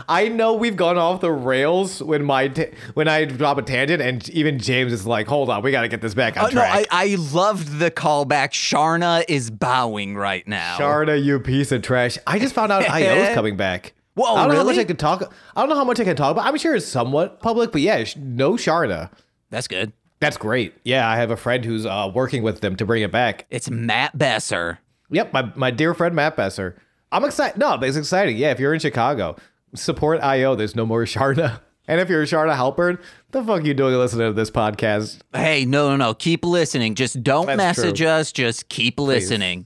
[0.07, 4.01] I know we've gone off the rails when my t- when I drop a tangent,
[4.01, 6.49] and even James is like, "Hold on, we got to get this back on uh,
[6.49, 8.51] track." No, I, I loved the callback.
[8.51, 10.77] Charna is bowing right now.
[10.77, 12.17] Charna, you piece of trash!
[12.25, 13.93] I just found out is coming back.
[14.13, 14.53] Whoa, I don't really?
[14.53, 15.33] know how much I can talk.
[15.55, 16.45] I don't know how much I can talk about.
[16.45, 19.09] I'm sure it's somewhat public, but yeah, no Charna.
[19.49, 19.91] That's good.
[20.19, 20.73] That's great.
[20.83, 23.45] Yeah, I have a friend who's uh, working with them to bring it back.
[23.49, 24.79] It's Matt Besser.
[25.11, 26.77] Yep, my, my dear friend Matt Besser.
[27.15, 27.57] I'm excited.
[27.57, 28.35] No, but it's exciting.
[28.35, 29.37] Yeah, if you're in Chicago,
[29.73, 30.55] support IO.
[30.55, 31.61] There's no more Charna.
[31.87, 32.99] And if you're a Charna Halpern,
[33.31, 35.19] the fuck are you doing listening to this podcast?
[35.33, 36.13] Hey, no, no, no.
[36.13, 36.95] Keep listening.
[36.95, 38.07] Just don't That's message true.
[38.07, 38.33] us.
[38.33, 39.65] Just keep listening.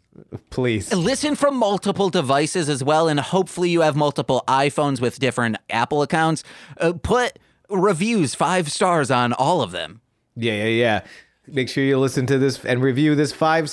[0.51, 0.93] Please.
[0.93, 3.07] Listen from multiple devices as well.
[3.07, 6.43] And hopefully you have multiple iPhones with different Apple accounts.
[6.77, 10.01] Uh, put reviews, five stars on all of them.
[10.35, 11.01] Yeah, yeah, yeah.
[11.47, 13.71] Make sure you listen to this and review this five.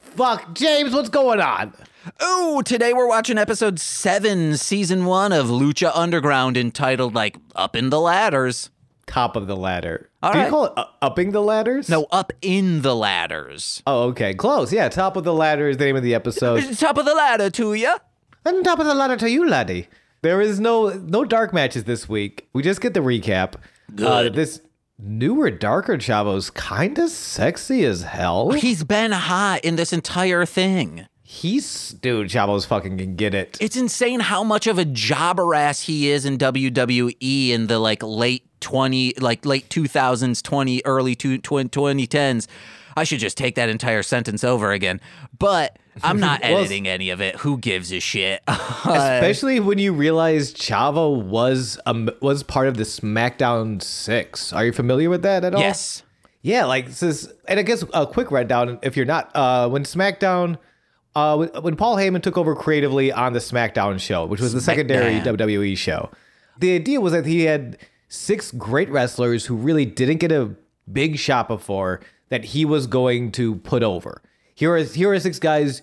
[0.00, 1.74] Fuck, James, what's going on?
[2.20, 7.90] Oh, today we're watching episode seven, season one of Lucha Underground, entitled like "Up in
[7.90, 8.70] the Ladders."
[9.06, 10.10] Top of the ladder.
[10.22, 10.44] All Do right.
[10.44, 11.88] you call it uh, upping the ladders?
[11.88, 13.82] No, up in the ladders.
[13.86, 14.70] Oh, okay, close.
[14.72, 16.76] Yeah, top of the ladder is the name of the episode.
[16.78, 17.94] Top of the ladder to you.
[18.44, 19.88] And top of the ladder to you, laddie.
[20.22, 22.48] There is no no dark matches this week.
[22.52, 23.54] We just get the recap.
[23.94, 24.06] Good.
[24.06, 24.60] Uh, this
[24.98, 28.50] newer, darker Chavo's kind of sexy as hell.
[28.50, 31.06] He's been hot in this entire thing.
[31.30, 33.58] He's dude, Chavo's fucking can get it.
[33.60, 38.02] It's insane how much of a jobber ass he is in WWE in the like
[38.02, 42.46] late 20 like late 2000s, 20 early 2010s.
[42.96, 45.02] I should just take that entire sentence over again.
[45.38, 47.36] But I'm not well, editing any of it.
[47.36, 48.42] Who gives a shit?
[48.48, 54.54] Especially when you realize Chavo was um, was part of the SmackDown 6.
[54.54, 55.60] Are you familiar with that at all?
[55.60, 56.04] Yes.
[56.40, 59.84] Yeah, like this is, and I guess a quick rundown if you're not uh when
[59.84, 60.56] SmackDown
[61.14, 65.20] uh, when Paul Heyman took over creatively on the SmackDown show, which was the secondary
[65.20, 66.10] WWE show,
[66.58, 70.54] the idea was that he had six great wrestlers who really didn't get a
[70.90, 74.22] big shot before that he was going to put over.
[74.54, 75.82] Here are here are six guys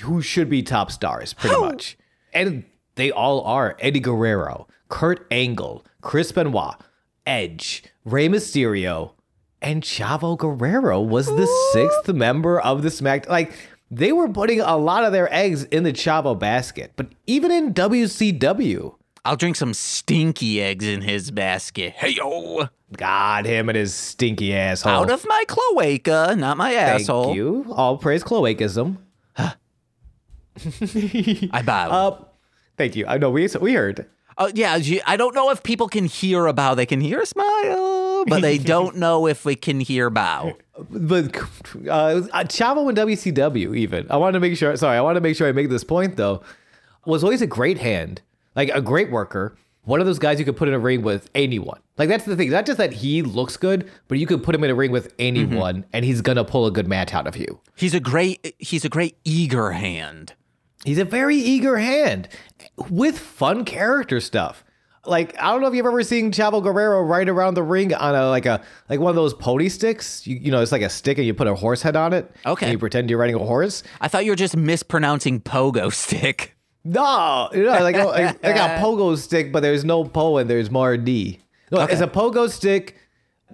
[0.00, 1.96] who should be top stars, pretty much,
[2.32, 2.64] and
[2.96, 6.74] they all are Eddie Guerrero, Kurt Angle, Chris Benoit,
[7.24, 9.12] Edge, Rey Mysterio,
[9.62, 13.28] and Chavo Guerrero was the sixth member of the SmackDown.
[13.28, 13.52] Like
[13.90, 16.92] they were putting a lot of their eggs in the Chavo basket.
[16.96, 18.94] But even in WCW,
[19.24, 21.94] I'll drink some stinky eggs in his basket.
[21.96, 22.68] Hey yo.
[22.96, 24.92] God, him and his stinky asshole.
[24.92, 27.24] Out of my cloaca, not my asshole.
[27.24, 27.66] Thank you.
[27.70, 28.98] All praise cloacasm.
[29.36, 29.54] I
[31.62, 31.90] bow.
[31.90, 32.24] Uh,
[32.76, 33.06] thank you.
[33.06, 34.06] I know we we heard.
[34.38, 36.74] Oh yeah, I don't know if people can hear a bow.
[36.74, 37.46] They can hear a smile,
[38.26, 40.56] but they don't know if we can hear bow.
[40.90, 44.76] But uh, Chavo and WCW, even I wanted to make sure.
[44.76, 46.42] Sorry, I want to make sure I make this point though.
[47.04, 48.22] Was always a great hand,
[48.54, 49.56] like a great worker.
[49.84, 51.80] One of those guys you could put in a ring with anyone.
[51.96, 52.50] Like that's the thing.
[52.50, 55.14] Not just that he looks good, but you could put him in a ring with
[55.18, 55.90] anyone, mm-hmm.
[55.92, 57.60] and he's gonna pull a good match out of you.
[57.76, 58.54] He's a great.
[58.58, 60.34] He's a great eager hand.
[60.84, 62.28] He's a very eager hand
[62.90, 64.62] with fun character stuff.
[65.06, 68.14] Like I don't know if you've ever seen Chavo Guerrero ride around the ring on
[68.14, 70.26] a like a like one of those pony sticks.
[70.26, 72.30] You, you know, it's like a stick and you put a horse head on it.
[72.44, 72.66] Okay.
[72.66, 73.82] And you pretend you're riding a horse.
[74.00, 76.56] I thought you were just mispronouncing pogo stick.
[76.84, 80.70] No, you know, like, like, like a pogo stick, but there's no po and there's
[80.70, 81.40] more D.
[81.72, 81.92] No, okay.
[81.92, 82.96] it's a pogo stick.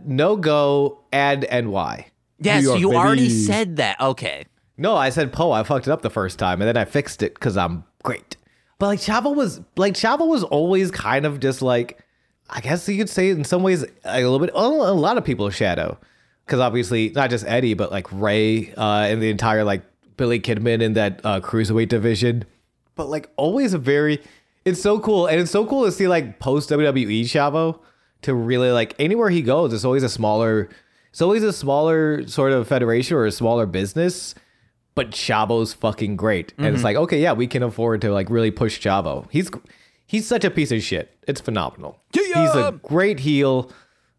[0.05, 1.05] No go.
[1.15, 2.07] Add NY.
[2.41, 2.97] Yes, York, you baby.
[2.99, 3.99] already said that.
[4.01, 4.45] Okay.
[4.77, 5.53] No, I said po.
[5.53, 8.37] I fucked it up the first time, and then I fixed it because I'm great.
[8.83, 12.05] But like Chavo was like Chavo was always kind of just like
[12.51, 15.49] I guess you could say in some ways a little bit a lot of people
[15.51, 15.97] shadow
[16.45, 19.85] because obviously not just Eddie but like Rey uh, and the entire like
[20.17, 22.45] Billy Kidman in that uh, cruiserweight division.
[22.97, 24.21] But like always a very
[24.65, 27.79] it's so cool and it's so cool to see like post WWE Chavo
[28.23, 30.69] to really like anywhere he goes it's always a smaller
[31.11, 34.35] it's always a smaller sort of federation or a smaller business
[34.95, 36.53] but Chavo's fucking great.
[36.57, 36.75] And mm-hmm.
[36.75, 39.27] it's like, okay, yeah, we can afford to like really push Chavo.
[39.31, 39.51] He's
[40.13, 41.17] He's such a piece of shit.
[41.27, 41.99] It's phenomenal.
[42.13, 42.23] Yeah.
[42.23, 43.73] He's a great heel.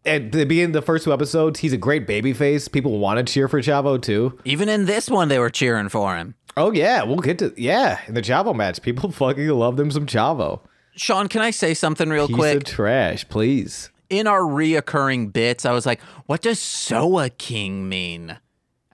[0.04, 2.70] At the beginning of the first two episodes, he's a great babyface.
[2.70, 4.36] People want to cheer for Chavo too.
[4.44, 6.34] Even in this one, they were cheering for him.
[6.56, 8.82] Oh yeah, we'll get to yeah in the Chavo match.
[8.82, 10.62] People fucking love them some Chavo.
[10.96, 12.56] Sean, can I say something real Piece quick?
[12.56, 13.90] of trash, please.
[14.10, 18.36] in our reoccurring bits, I was like, what does Soa King mean?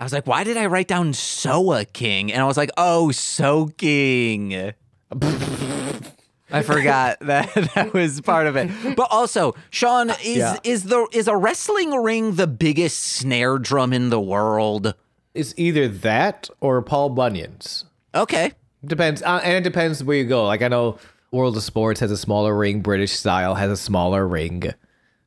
[0.00, 2.32] I was like, why did I write down Soa King?
[2.32, 4.72] And I was like, oh, soaking.
[6.52, 8.70] I forgot that that was part of it.
[8.96, 10.56] But also, Sean, is Yeah.
[10.64, 14.94] is the is a wrestling ring the biggest snare drum in the world?
[15.34, 17.84] It's either that or Paul Bunyan's.
[18.14, 18.52] Okay.
[18.84, 20.46] Depends, uh, and it depends where you go.
[20.46, 20.98] Like I know
[21.30, 24.72] World of Sports has a smaller ring, British style has a smaller ring,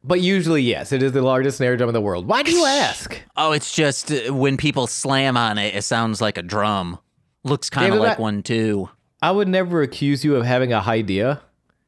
[0.04, 2.28] but usually yes, it is the largest snare drum in the world.
[2.28, 3.20] Why do you ask?
[3.38, 7.00] Oh, it's just uh, when people slam on it, it sounds like a drum.
[7.44, 8.90] Looks kind of like that- one too.
[9.22, 11.42] I would never accuse you of having a high idea,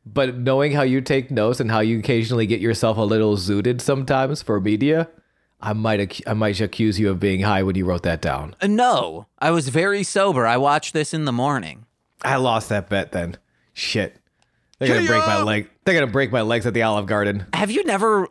[0.05, 3.81] but knowing how you take notes and how you occasionally get yourself a little zooted
[3.81, 5.09] sometimes for media,
[5.59, 8.55] I might I might accuse you of being high when you wrote that down.
[8.61, 10.45] Uh, No, I was very sober.
[10.47, 11.85] I watched this in the morning.
[12.21, 13.37] I lost that bet then.
[13.73, 14.15] Shit.
[14.79, 15.69] They're gonna break my leg.
[15.85, 17.45] They're gonna break my legs at the Olive Garden.
[17.53, 18.27] Have you never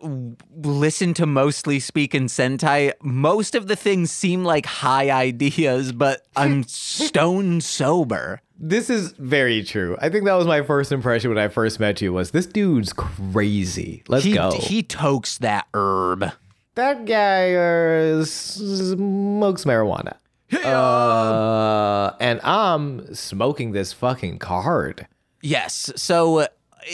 [0.62, 2.92] listened to Mostly Speakin' Sentai?
[3.02, 8.40] Most of the things seem like high ideas, but I'm stone sober.
[8.58, 9.96] This is very true.
[10.00, 12.12] I think that was my first impression when I first met you.
[12.12, 14.02] Was this dude's crazy?
[14.08, 14.52] Let's He go.
[14.52, 16.30] he tokes that herb.
[16.74, 20.16] that guy uh, smokes marijuana.
[20.52, 25.06] Uh, and I'm smoking this fucking card.
[25.44, 25.92] Yes.
[25.96, 26.46] So uh,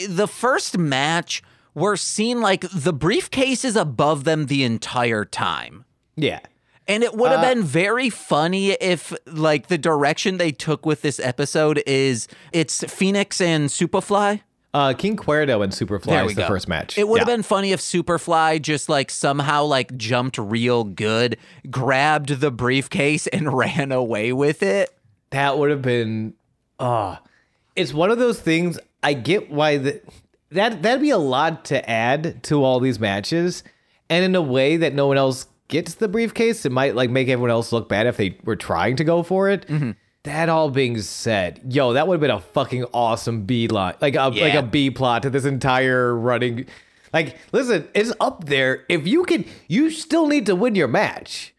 [0.07, 1.41] the first match,
[1.73, 5.85] we're seeing like the briefcase is above them the entire time.
[6.15, 6.39] Yeah.
[6.87, 11.19] And it would have been very funny if, like, the direction they took with this
[11.21, 14.41] episode is it's Phoenix and Superfly.
[14.73, 16.47] Uh, King Cuerno and Superfly is the go.
[16.47, 16.97] first match.
[16.97, 17.35] It would have Yeah.
[17.35, 21.37] been funny if Superfly just like somehow like jumped real good,
[21.69, 24.89] grabbed the briefcase and ran away with it.
[25.29, 26.33] That would have been.
[26.79, 27.17] Uh,
[27.75, 28.79] it's one of those things.
[29.03, 30.01] I get why the,
[30.51, 33.63] that that'd be a lot to add to all these matches,
[34.09, 36.65] and in a way that no one else gets the briefcase.
[36.65, 39.49] It might like make everyone else look bad if they were trying to go for
[39.49, 39.67] it.
[39.67, 39.91] Mm-hmm.
[40.23, 44.15] That all being said, yo, that would have been a fucking awesome B line, like
[44.15, 46.67] a like a B plot to this entire running.
[47.11, 48.85] Like, listen, it's up there.
[48.87, 51.55] If you can, you still need to win your match.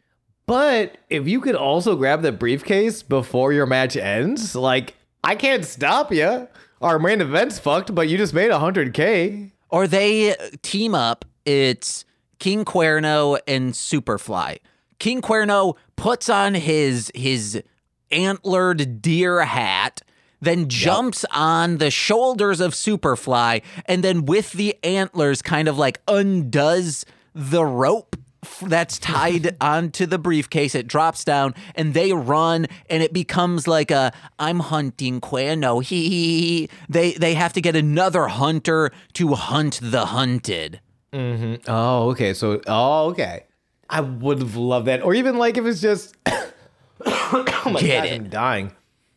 [0.47, 4.95] But if you could also grab the briefcase before your match ends, like
[5.25, 6.49] I can't stop you.
[6.81, 9.53] Our main event's fucked, but you just made 100k.
[9.69, 11.25] Or they team up.
[11.45, 12.05] It's
[12.39, 14.59] King Cuerno and Superfly.
[14.99, 17.63] King Cuerno puts on his his
[18.11, 20.03] antlered deer hat,
[20.41, 26.01] then jumps on the shoulders of Superfly, and then with the antlers kind of like
[26.09, 27.05] undoes
[27.35, 28.17] the rope
[28.63, 30.75] that's tied onto the briefcase.
[30.75, 36.69] It drops down and they run and it becomes like a I'm hunting hee hee.
[36.89, 40.81] They they have to get another hunter to hunt the hunted.
[41.13, 41.71] Mm-hmm.
[41.71, 42.35] Oh, okay.
[42.35, 43.45] So, oh, okay.
[43.89, 45.03] I would have loved that.
[45.03, 48.13] Or even like if it's just, oh my Get god, it.
[48.15, 48.73] I'm dying.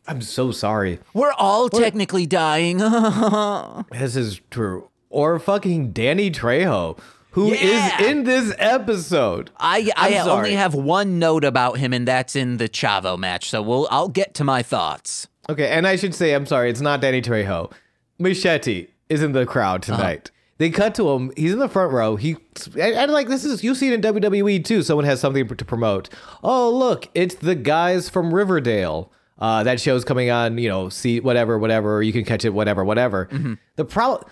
[0.08, 1.00] I'm so sorry.
[1.14, 2.80] We're all technically dying.
[3.92, 4.90] This is true.
[5.10, 7.00] Or fucking Danny Trejo,
[7.36, 8.04] who is Yeah.
[8.06, 9.52] in this episode.
[9.60, 13.50] I I only have one note about him, and that's in the Chavo match.
[13.50, 15.28] So we'll I'll get to my thoughts.
[15.50, 17.72] Okay, and I should say, I'm sorry, it's not Danny Trejo.
[18.20, 20.32] Machete is in the crowd tonight.
[20.58, 21.34] They cut to him.
[21.36, 22.16] He's in the front row.
[22.16, 22.38] He
[22.80, 24.82] and, like this is you see it in WWE too.
[24.82, 26.08] Someone has something to promote.
[26.42, 29.12] Oh look, it's the guys from Riverdale.
[29.38, 30.58] Uh, that show's coming on.
[30.58, 32.02] You know, see whatever, whatever.
[32.02, 33.28] You can catch it, whatever, whatever.
[33.76, 34.24] The problem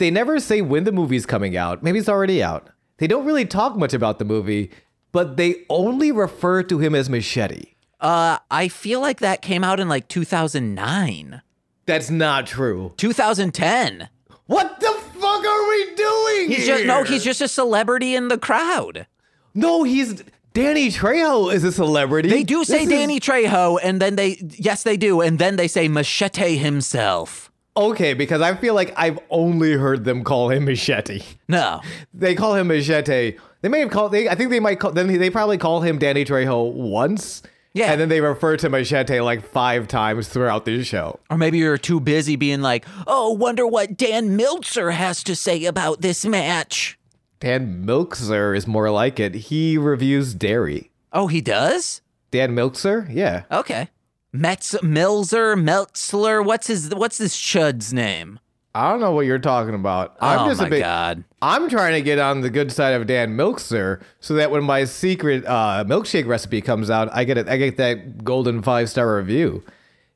[0.00, 1.82] they never say when the movie's coming out.
[1.84, 2.68] Maybe it's already out.
[2.98, 4.70] They don't really talk much about the movie,
[5.12, 7.74] but they only refer to him as Machete.
[8.00, 11.42] Uh, I feel like that came out in like 2009,
[11.86, 12.92] That's not true.
[12.96, 14.08] 2010.
[14.46, 16.76] What the fuck are we doing He's here?
[16.76, 19.06] just no, he's just a celebrity in the crowd.
[19.54, 20.22] no, he's
[20.52, 22.28] Danny Trejo is a celebrity.
[22.28, 25.56] They do say This is- Danny Trejo, and then they yes they do, and then
[25.56, 27.49] they say Machete himself.
[27.76, 31.22] Okay because I feel like I've only heard them call him Machete.
[31.48, 31.80] No,
[32.14, 33.36] They call him Machete.
[33.62, 34.12] They may have called.
[34.12, 34.92] They, I think they might call.
[34.92, 37.42] Then they probably call him Danny Trejo once.
[37.72, 37.92] Yeah.
[37.92, 41.20] and then they refer to Machete like five times throughout the show.
[41.30, 45.64] or maybe you're too busy being like, oh, wonder what Dan Miltzer has to say
[45.66, 46.98] about this match.
[47.38, 49.34] Dan Milkser is more like it.
[49.34, 50.90] He reviews dairy.
[51.12, 52.02] Oh, he does.
[52.32, 53.44] Dan Milkser, yeah.
[53.52, 53.88] Okay.
[54.32, 56.42] Metz Milzer Meltzler.
[56.44, 58.38] What's his What's this chud's name?
[58.74, 60.16] I don't know what you're talking about.
[60.20, 60.80] I'm oh just my a bit.
[60.80, 61.24] god.
[61.42, 64.84] I'm trying to get on the good side of Dan Milkster so that when my
[64.84, 67.48] secret uh, milkshake recipe comes out, I get it.
[67.48, 69.64] I get that golden five star review.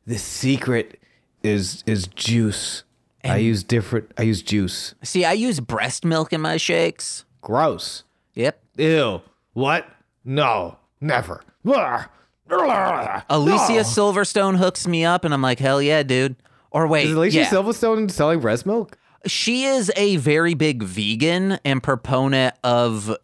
[0.06, 1.00] The secret
[1.42, 2.84] is is juice.
[3.24, 4.12] I use different.
[4.18, 4.94] I use juice.
[5.02, 7.24] See, I use breast milk in my shakes.
[7.40, 8.04] Gross.
[8.34, 8.60] Yep.
[8.76, 9.22] Ew.
[9.54, 9.88] What?
[10.24, 10.76] No.
[11.00, 11.42] Never.
[11.66, 12.04] Ugh.
[12.48, 16.36] Alicia Silverstone hooks me up, and I'm like, hell yeah, dude.
[16.70, 17.46] Or wait, Is Alicia yeah.
[17.46, 18.98] Silverstone selling breast milk?
[19.26, 23.16] she is a very big vegan and proponent of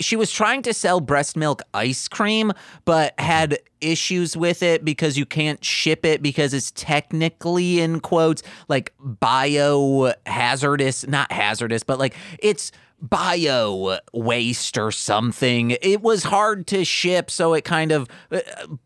[0.00, 2.52] she was trying to sell breast milk ice cream
[2.84, 8.42] but had issues with it because you can't ship it because it's technically in quotes
[8.68, 12.70] like bio hazardous not hazardous but like it's
[13.00, 18.40] bio waste or something it was hard to ship so it kind of uh,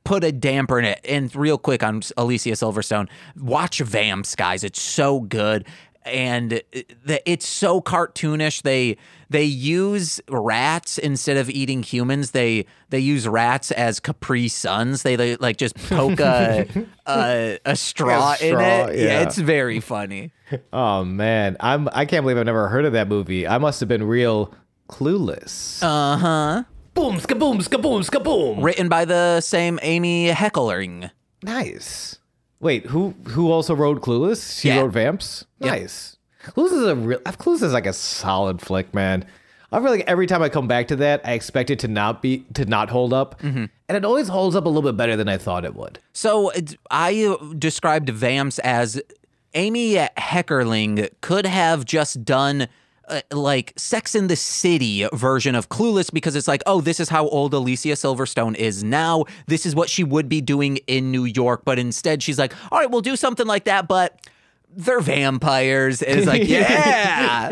[0.04, 4.82] put a damper in it and real quick on alicia silverstone watch vamps guys it's
[4.82, 5.66] so good
[6.04, 6.62] and
[7.06, 8.62] it's so cartoonish.
[8.62, 8.96] They
[9.30, 12.32] they use rats instead of eating humans.
[12.32, 15.02] They they use rats as Capri Suns.
[15.02, 16.66] They, they like just poke a
[17.06, 18.98] a, a straw, straw, in it.
[18.98, 19.22] yeah.
[19.22, 20.32] it's very funny.
[20.72, 21.88] Oh man, I'm.
[21.92, 23.46] I can't believe I've never heard of that movie.
[23.46, 24.53] I must have been real
[24.88, 25.82] clueless.
[25.82, 26.62] Uh huh.
[26.94, 28.62] boom, skaboom, skaboom, skaboom.
[28.62, 31.11] Written by the same Amy Heckerling.
[31.42, 32.18] Nice.
[32.61, 34.61] Wait, who who also wrote Clueless?
[34.61, 34.80] She Yeah.
[34.80, 35.44] wrote Vamps.
[35.61, 35.70] Yep.
[35.70, 36.16] Nice.
[36.46, 37.18] Clueless is a real.
[37.20, 39.24] Clueless is like a solid flick, man.
[39.72, 42.20] I feel like every time I come back to that, I expect it to not
[42.22, 43.64] be to not hold up, Mm-hmm.
[43.88, 45.98] and it always holds up a little bit better than I thought it would.
[46.12, 49.00] So it's- I uh, described Vamps as
[49.55, 52.68] Amy Heckerling could have just done
[53.09, 57.09] uh, like Sex in the City version of Clueless because it's like, oh, this is
[57.09, 59.24] how old Alicia Silverstone is now.
[59.48, 61.62] This is what she would be doing in New York.
[61.64, 64.20] But instead, she's like, all right, we'll do something like that, but
[64.74, 66.00] they're vampires.
[66.00, 67.50] And it's like, yeah.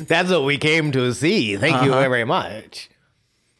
[0.00, 1.56] That's what we came to see.
[1.56, 1.84] Thank Uh-huh.
[1.84, 2.88] you very much.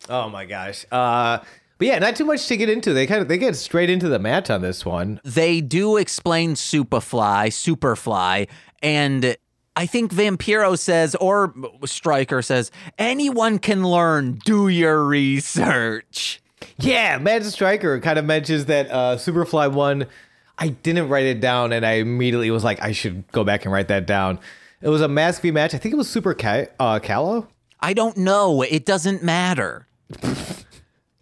[0.09, 0.85] Oh my gosh.
[0.91, 1.39] Uh,
[1.83, 2.93] but yeah, not too much to get into.
[2.93, 5.21] They kind of they get straight into the match on this one.
[5.25, 8.47] they do explain Superfly, Superfly,
[8.81, 9.37] and
[9.75, 11.53] I think Vampiro says, or
[11.85, 12.71] Striker says,
[13.01, 14.39] anyone can learn.
[14.45, 16.41] Do your research.
[16.77, 20.07] Yeah, Matt Striker kind of mentions that uh, Superfly one.
[20.57, 23.73] I didn't write it down, and I immediately was like, I should go back and
[23.73, 24.39] write that down.
[24.83, 25.75] It was a mask v match.
[25.75, 27.49] I think it was Super Ca- uh, Callow.
[27.81, 28.63] I don't know.
[28.63, 29.89] It doesn't matter.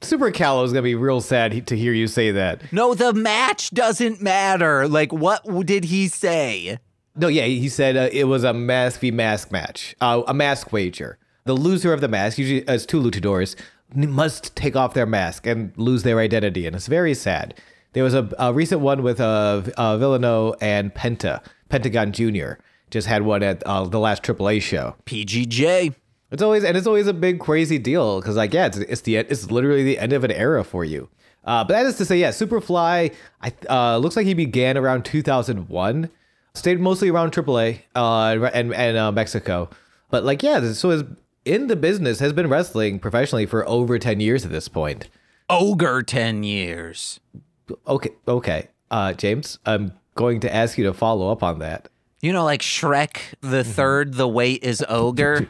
[0.03, 2.73] Super Callow is gonna be real sad to hear you say that.
[2.73, 4.89] No, the match doesn't matter.
[4.89, 6.79] Like, what did he say?
[7.17, 10.73] No, yeah, he said uh, it was a mask v mask match, uh, a mask
[10.73, 11.19] wager.
[11.45, 13.57] The loser of the mask, usually as two luchadors,
[13.95, 17.55] must take off their mask and lose their identity, and it's very sad.
[17.93, 22.59] There was a, a recent one with uh, uh, Villano and Penta, Pentagon Junior.
[22.91, 24.97] Just had one at uh, the last AAA show.
[25.07, 25.95] PGJ.
[26.31, 29.17] It's always and it's always a big crazy deal because like yeah, it's it's the
[29.17, 31.09] it's literally the end of an era for you.
[31.45, 33.15] Uh, but that is to say, yeah, Superfly.
[33.41, 36.11] I uh, looks like he began around 2001,
[36.55, 39.69] stayed mostly around AAA uh, and and uh, Mexico.
[40.11, 41.05] But like yeah, so is
[41.45, 45.09] in the business has been wrestling professionally for over 10 years at this point.
[45.49, 47.21] Ogre 10 years.
[47.87, 51.89] Okay, okay, uh, James, I'm going to ask you to follow up on that.
[52.21, 55.49] You know, like Shrek the third, the weight is ogre.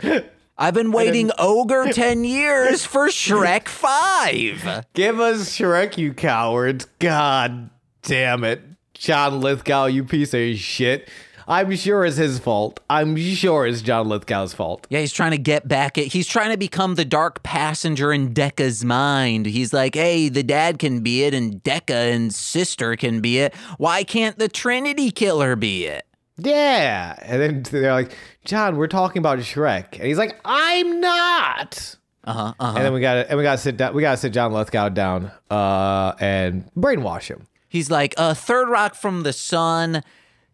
[0.58, 4.86] I've been waiting ogre 10 years for Shrek 5.
[4.94, 6.86] Give us Shrek, you cowards!
[6.98, 7.70] God
[8.02, 8.62] damn it,
[8.94, 11.08] John Lithgow, you piece of shit!
[11.48, 12.80] I'm sure it's his fault.
[12.90, 14.84] I'm sure it's John Lithgow's fault.
[14.90, 18.32] Yeah, he's trying to get back at he's trying to become the dark passenger in
[18.32, 19.46] Dexter's mind.
[19.46, 23.54] He's like, hey, the dad can be it and Dexter and sister can be it.
[23.78, 26.05] Why can't the Trinity killer be it?
[26.38, 31.96] Yeah, and then they're like, John, we're talking about Shrek, and he's like, I'm not.
[32.24, 32.52] Uh-huh.
[32.58, 32.76] Uh-huh.
[32.76, 33.94] And then we got to and we got to sit down.
[33.94, 37.46] We got to sit John Lithgow down, uh, and brainwash him.
[37.68, 40.02] He's like, uh, Third Rock from the Sun.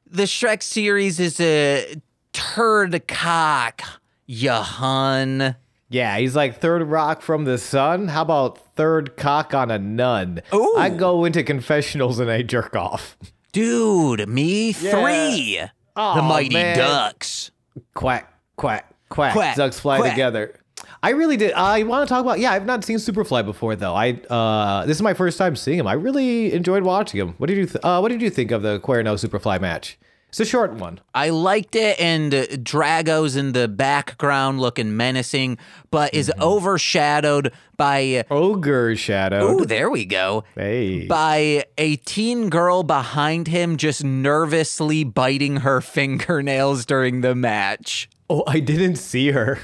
[0.07, 1.95] The Shrek series is a
[2.33, 3.83] turd cock,
[4.27, 5.57] ya hun.
[5.89, 8.09] Yeah, he's like third rock from the sun.
[8.09, 10.41] How about third cock on a nun?
[10.55, 10.75] Ooh.
[10.79, 13.17] I go into confessionals and I jerk off.
[13.53, 15.61] Dude, me three.
[15.95, 16.79] the Mighty man.
[16.79, 17.51] Ducks.
[17.95, 19.33] Quack, quack, quack.
[19.35, 20.11] Quack, Ducks fly quack.
[20.13, 20.59] together.
[21.03, 21.53] I really did.
[21.53, 22.39] I want to talk about.
[22.39, 23.95] Yeah, I've not seen Superfly before though.
[23.95, 25.87] I uh, this is my first time seeing him.
[25.87, 27.35] I really enjoyed watching him.
[27.39, 29.99] What did you th- uh, What did you think of the Cuerno Superfly match?
[30.33, 30.99] It's a short one.
[31.15, 35.59] I liked it, and uh, Drago's in the background looking menacing,
[35.91, 38.25] but is overshadowed by.
[38.31, 39.61] Ogre Shadow.
[39.61, 40.45] Ooh, there we go.
[40.55, 41.07] Hey.
[41.07, 48.09] By a teen girl behind him just nervously biting her fingernails during the match.
[48.31, 49.59] oh, I didn't see her.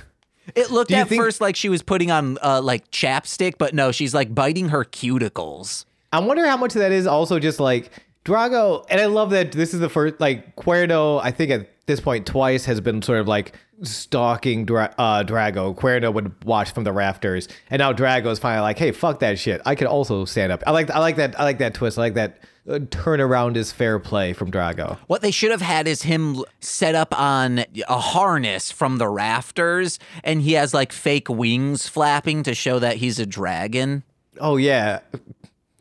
[0.54, 3.90] It looked at think- first like she was putting on uh, like chapstick, but no,
[3.90, 5.86] she's like biting her cuticles.
[6.12, 7.90] I wonder how much of that is also just like
[8.28, 11.20] Drago, and I love that this is the first like Cuerno.
[11.22, 15.74] I think at this point twice has been sort of like stalking Dra- uh, Drago.
[15.74, 19.38] Cuerno would watch from the rafters, and now Drago is finally like, "Hey, fuck that
[19.38, 19.62] shit.
[19.64, 21.96] I could also stand up." I like I like that I like that twist.
[21.98, 24.98] I like that uh, turnaround is fair play from Drago.
[25.06, 29.98] What they should have had is him set up on a harness from the rafters,
[30.22, 34.02] and he has like fake wings flapping to show that he's a dragon.
[34.38, 35.00] Oh yeah.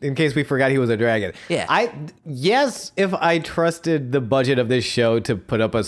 [0.02, 1.34] In case we forgot he was a dragon.
[1.50, 1.66] Yeah.
[1.70, 1.92] I
[2.26, 5.84] yes, if I trusted the budget of this show to put up a,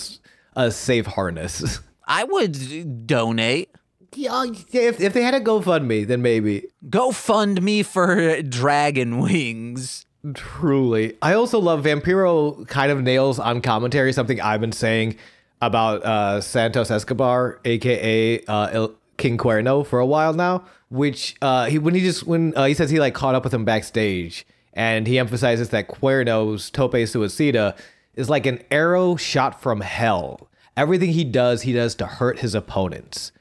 [0.56, 1.80] a safe harness.
[2.08, 3.70] I would donate.
[4.16, 6.66] yeah, if, if they had a GoFundMe, then maybe.
[6.88, 10.08] GoFundMe for dragon wings.
[10.34, 11.16] Truly.
[11.22, 15.18] I also love Vampiro kind of nails on commentary something I've been saying
[15.62, 18.88] about uh, Santos Escobar, aka uh,
[19.18, 20.64] King Cuerno, for a while now.
[20.90, 23.54] Which uh, he when he just when uh, he says he like caught up with
[23.54, 27.78] him backstage, and he emphasizes that Cuerno's tope suicida
[28.16, 30.50] is like an arrow shot from hell.
[30.76, 33.32] Everything he does, he does to hurt his opponents.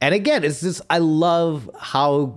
[0.00, 2.34] And again, it's just I love how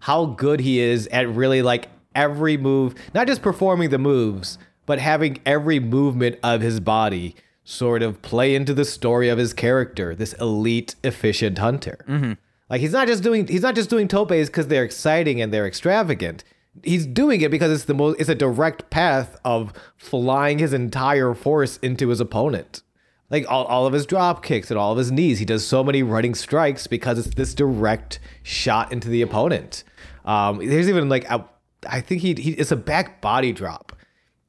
[0.00, 4.98] how good he is at really like every move, not just performing the moves, but
[4.98, 10.14] having every movement of his body sort of play into the story of his character,
[10.14, 12.36] this elite, efficient hunter.
[12.74, 15.64] Like he's not just doing he's not just doing topes because they're exciting and they're
[15.64, 16.42] extravagant.
[16.82, 21.34] He's doing it because it's the most it's a direct path of flying his entire
[21.34, 22.82] force into his opponent.
[23.30, 25.38] Like all, all of his drop kicks and all of his knees.
[25.38, 29.84] He does so many running strikes because it's this direct shot into the opponent.
[30.24, 31.48] Um, there's even like a,
[31.88, 33.92] I think he, he it's a back body drop.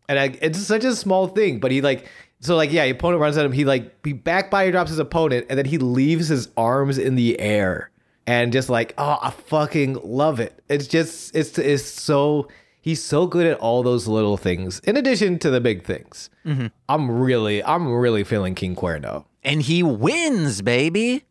[0.10, 2.10] And I, it's such a small thing, but he like
[2.40, 3.52] so like yeah, opponent runs at him.
[3.52, 7.14] He like he back body drops his opponent, and then he leaves his arms in
[7.14, 7.92] the air,
[8.28, 10.62] and just like oh, I fucking love it.
[10.70, 12.48] It's just it's it's so
[12.82, 14.80] he's so good at all those little things.
[14.80, 16.30] In addition to the big things,
[16.90, 19.26] I'm really I'm really feeling King Cuerno.
[19.44, 21.24] And he wins, baby.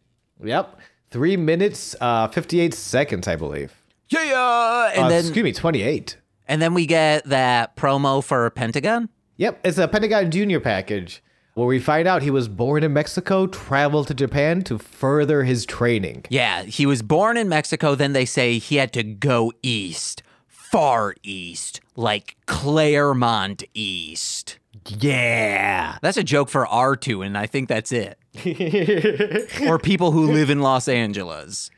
[0.42, 0.78] Yep,
[1.10, 3.72] three minutes, uh, fifty eight seconds, I believe.
[4.08, 4.92] Yeah.
[4.94, 6.16] And Uh, then excuse me, twenty eight.
[6.46, 9.08] and then we get that promo for Pentagon.
[9.36, 11.22] Yep, it's a Pentagon Junior package
[11.54, 15.64] where we find out he was born in Mexico, traveled to Japan to further his
[15.64, 16.24] training.
[16.28, 17.94] Yeah, he was born in Mexico.
[17.94, 24.58] Then they say he had to go east, far east, like Claremont East.
[24.86, 25.98] Yeah.
[26.02, 28.18] That's a joke for R2, and I think that's it.
[29.66, 31.70] or people who live in Los Angeles.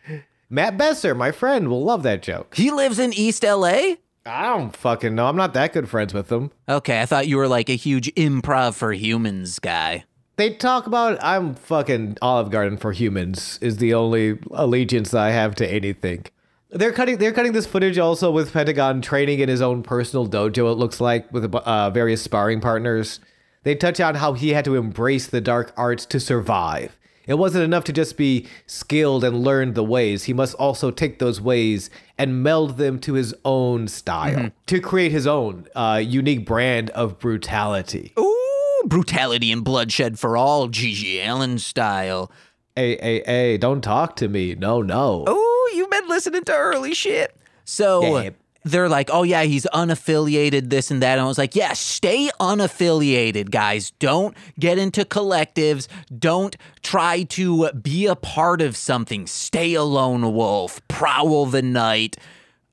[0.49, 2.55] Matt Besser, my friend, will love that joke.
[2.55, 3.97] He lives in East LA?
[4.27, 5.27] I don't fucking know.
[5.27, 6.51] I'm not that good friends with them.
[6.68, 10.05] Okay, I thought you were like a huge improv for humans guy.
[10.37, 15.31] They talk about I'm fucking Olive Garden for humans is the only allegiance that I
[15.31, 16.27] have to anything.
[16.70, 17.18] They're cutting.
[17.18, 20.72] They're cutting this footage also with Pentagon training in his own personal dojo.
[20.72, 23.20] It looks like with uh, various sparring partners.
[23.62, 26.99] They touch on how he had to embrace the dark arts to survive.
[27.27, 30.24] It wasn't enough to just be skilled and learn the ways.
[30.24, 35.12] He must also take those ways and meld them to his own style to create
[35.12, 38.12] his own uh, unique brand of brutality.
[38.18, 42.31] Ooh, brutality and bloodshed for all, GG Allin style.
[42.77, 43.57] Hey, hey, hey!
[43.59, 44.55] Don't talk to me.
[44.55, 45.24] No, no.
[45.29, 47.35] Ooh, you've been listening to early shit.
[47.64, 48.31] So Yeah.
[48.67, 51.12] They're like, oh, yeah, he's unaffiliated, this and that.
[51.12, 53.93] And I was like, yeah, stay unaffiliated, guys.
[53.93, 55.87] Don't get into collectives.
[56.19, 59.27] Don't try to be a part of something.
[59.27, 60.81] Stay a lone wolf.
[60.89, 62.17] Prowl the night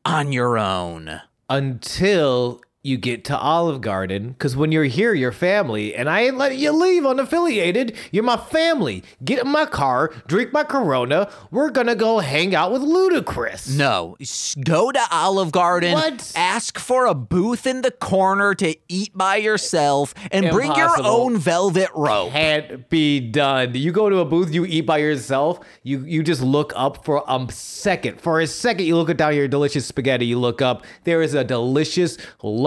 [0.04, 1.22] on your own.
[1.50, 4.30] until you get to Olive Garden.
[4.30, 7.96] Because when you're here, you're family, and I ain't letting you leave unaffiliated.
[8.12, 9.04] You're my family.
[9.24, 11.32] Get in my car, drink my Corona.
[11.50, 13.78] We're gonna go hang out with Ludacris.
[13.78, 14.18] No,
[14.66, 15.94] go to Olive Garden.
[15.94, 16.34] What?
[16.36, 21.38] Ask for a booth in the corner to eat by yourself and bring your own
[21.38, 22.32] velvet rope.
[22.32, 23.76] Can't be done.
[23.76, 25.62] You go to a booth, you eat by yourself.
[25.84, 28.20] You you just look up for a second.
[28.20, 30.26] For a second, you look at down your delicious spaghetti.
[30.26, 30.84] You look up.
[31.06, 32.18] There is a delicious,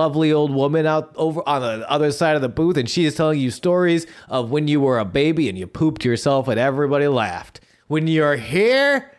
[0.06, 3.16] lovely old woman out over on the other side of the booth, and she is
[3.16, 7.08] telling you stories of when you were a baby and you pooped yourself and everybody
[7.08, 7.58] laughed.
[7.88, 9.10] When you're here,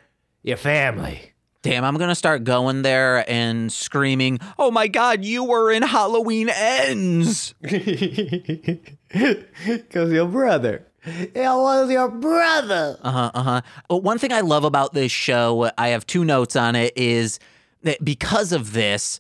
[0.43, 1.33] your family.
[1.61, 6.47] Damn, I'm gonna start going there and screaming, "Oh my god, you were in Halloween
[6.49, 8.87] Ends!" Because
[10.11, 10.87] your brother.
[11.03, 12.97] It was your brother.
[13.01, 13.31] Uh huh.
[13.33, 13.61] Uh huh.
[13.89, 17.39] One thing I love about this show, I have two notes on it, is
[17.83, 19.19] that because of this,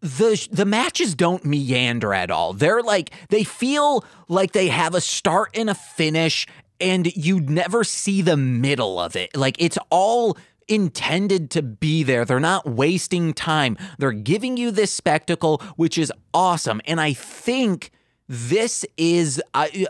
[0.00, 2.52] the the matches don't meander at all.
[2.52, 6.46] They're like they feel like they have a start and a finish,
[6.80, 9.36] and you never see the middle of it.
[9.36, 10.36] Like it's all
[10.68, 12.24] intended to be there.
[12.24, 13.76] They're not wasting time.
[13.98, 16.80] They're giving you this spectacle, which is awesome.
[16.84, 17.90] And I think
[18.28, 19.42] this is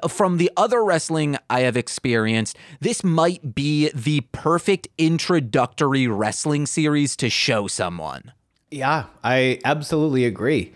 [0.09, 2.57] from the other wrestling I have experienced.
[2.81, 8.33] This might be the perfect introductory wrestling series to show someone.
[8.71, 10.75] Yeah, I absolutely agree.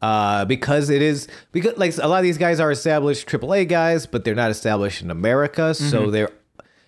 [0.00, 4.04] Uh, because it is because like a lot of these guys are established AAA guys,
[4.04, 6.30] but they're not established in America, so they're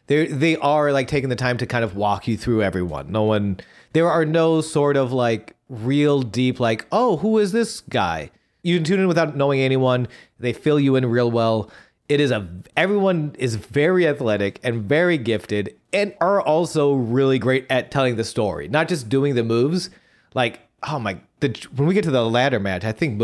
[0.09, 3.12] they they are like taking the time to kind of walk you through everyone.
[3.12, 3.61] No one,
[3.92, 8.30] there are no sort of like real deep like, oh, who is this guy?
[8.62, 10.09] You can tune in without knowing anyone.
[10.40, 11.70] They fill you in real well.
[12.09, 17.66] It is a everyone is very athletic and very gifted, and are also really great
[17.70, 19.88] at telling the story, not just doing the moves.
[20.35, 23.22] Like, oh my, the, when we get to the ladder match, I think.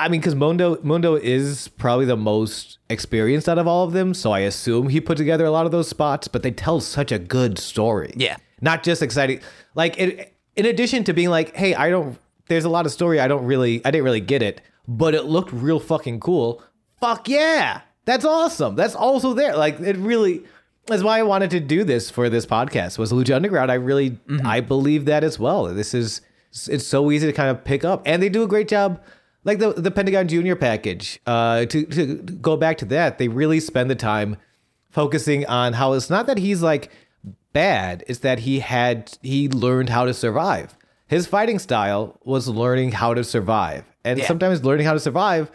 [0.00, 4.14] I mean, because Mundo Mundo is probably the most experienced out of all of them,
[4.14, 6.28] so I assume he put together a lot of those spots.
[6.28, 8.12] But they tell such a good story.
[8.16, 8.36] Yeah.
[8.60, 9.40] not just exciting.
[9.74, 12.18] Like, it, in addition to being like, hey, I don't.
[12.48, 15.24] There's a lot of story I don't really, I didn't really get it, but it
[15.24, 16.62] looked real fucking cool.
[17.00, 18.74] Fuck yeah, that's awesome.
[18.74, 19.56] That's also there.
[19.56, 20.44] Like, it really.
[20.86, 22.96] That's why I wanted to do this for this podcast.
[22.96, 23.70] Was Lucha Underground?
[23.70, 24.46] I really, mm-hmm.
[24.46, 25.64] I believe that as well.
[25.64, 26.22] This is,
[26.68, 29.00] it's so easy to kind of pick up, and they do a great job
[29.44, 31.20] like the the Pentagon Junior package.
[31.26, 34.36] Uh, to to go back to that, they really spend the time
[34.90, 36.90] focusing on how it's not that he's like
[37.52, 40.74] bad; it's that he had he learned how to survive.
[41.06, 44.26] His fighting style was learning how to survive, and Yeah.
[44.26, 45.50] sometimes learning how to survive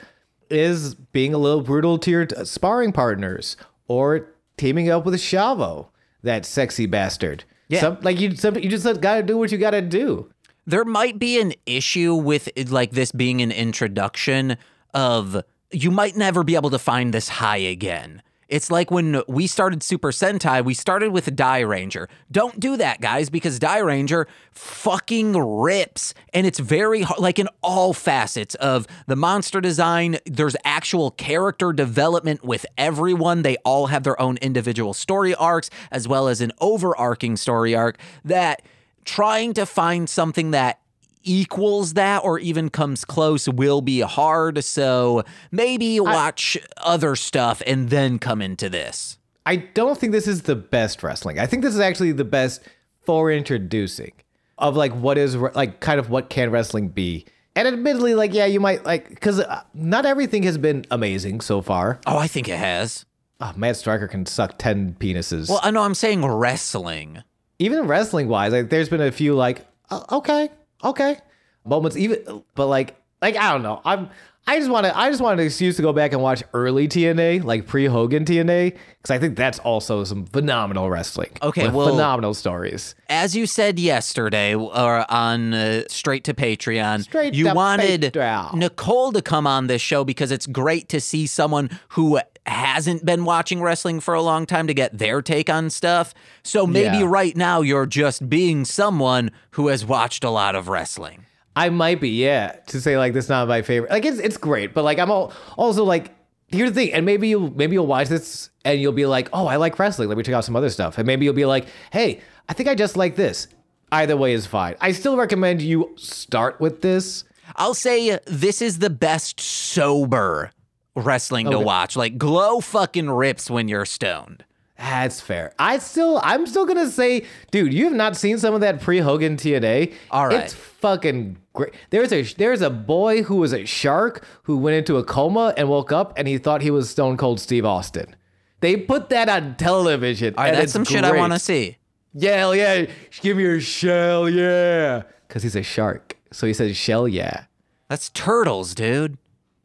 [0.50, 3.56] is being a little brutal to your t- sparring partners
[3.88, 5.88] or teaming up with a Chavo,
[6.22, 7.44] that sexy bastard.
[7.70, 7.80] Yeah.
[7.82, 10.30] Some, like you, some, you just gotta do what you gotta do.
[10.66, 14.58] There might be an issue with eh, like this being an introduction
[14.94, 18.22] of you might never be able to find this high again.
[18.54, 22.08] It's like when we started Super Sentai, we started with Dairanger.
[22.32, 26.14] Don't do that, guys, because Dairanger fucking rips.
[26.36, 32.44] And it's very like in all facets of the monster design, there's actual character development
[32.44, 33.42] with everyone.
[33.42, 37.98] They all have their own individual story arcs, as well as an overarching story arc
[38.24, 38.62] that
[39.06, 40.80] trying to find something that
[41.24, 44.64] equals that or even comes close will be hard.
[44.64, 49.18] So maybe watch other stuff and then come into this.
[49.46, 51.40] I don't think this is the best wrestling.
[51.40, 52.62] I think this is actually the best
[53.02, 54.14] for introducing
[54.58, 57.26] of like what is like kind of what can wrestling be.
[57.56, 61.62] And admittedly, like yeah, you might like because uh, not everything has been amazing so
[61.62, 62.00] far.
[62.08, 63.06] Oh, I think it has.
[63.42, 65.50] Oh, Matt Striker can suck ten penises.
[65.50, 67.24] Well, I know I'm saying wrestling.
[67.64, 70.50] Even wrestling wise, like there's been a few like uh, okay,
[70.84, 71.18] okay
[71.66, 71.98] moments.
[71.98, 73.82] Even but like like I don't know.
[73.86, 74.10] I'm
[74.46, 76.90] I just want to I just want an excuse to go back and watch early
[76.90, 81.32] TNA, like pre Hogan TNA, because I think that's also some phenomenal wrestling.
[81.42, 82.94] Okay, well- phenomenal stories.
[83.08, 88.56] As you said yesterday or on uh, Straight to Patreon, Straight you to wanted Patreon.
[88.56, 93.24] Nicole to come on this show because it's great to see someone who hasn't been
[93.26, 96.14] watching wrestling for a long time to get their take on stuff.
[96.44, 97.06] So maybe Yeah.
[97.08, 101.26] right now you're just being someone who has watched a lot of wrestling.
[101.56, 103.92] I might be, yeah, to say like this is not my favorite.
[103.92, 106.12] Like it's it's great, but like I'm all, also like
[106.48, 109.46] here's the thing, and maybe you maybe you'll watch this and you'll be like, oh,
[109.46, 110.10] I like wrestling.
[110.10, 112.68] Let me check out some other stuff, and maybe you'll be like, hey, I think
[112.70, 113.48] I just like this.
[113.92, 114.76] Either way is fine.
[114.82, 117.24] I still recommend you start with this.
[117.56, 120.50] I'll say this is the best sober
[120.96, 121.96] wrestling to watch.
[121.96, 124.46] Like Glow fucking rips when you're stoned.
[124.78, 125.54] That's fair.
[125.60, 129.00] I still, I'm still gonna say, dude, you have not seen some of that pre
[129.00, 129.94] Hogan TNA.
[130.12, 130.42] All right.
[130.42, 131.74] it's fucking great.
[131.90, 135.70] There's a there's a boy who was a shark who went into a coma and
[135.70, 138.16] woke up and he thought he was Stone Cold Steve Austin.
[138.60, 140.34] They put that on television.
[140.38, 141.78] All right, that's some shit I want to see.
[142.14, 142.86] Yeah, hell yeah,
[143.22, 145.04] give me your shell, yeah.
[145.28, 147.46] Because he's a shark, so he says shell, yeah.
[147.90, 149.18] That's turtles, dude.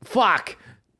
[0.02, 0.56] Fuck.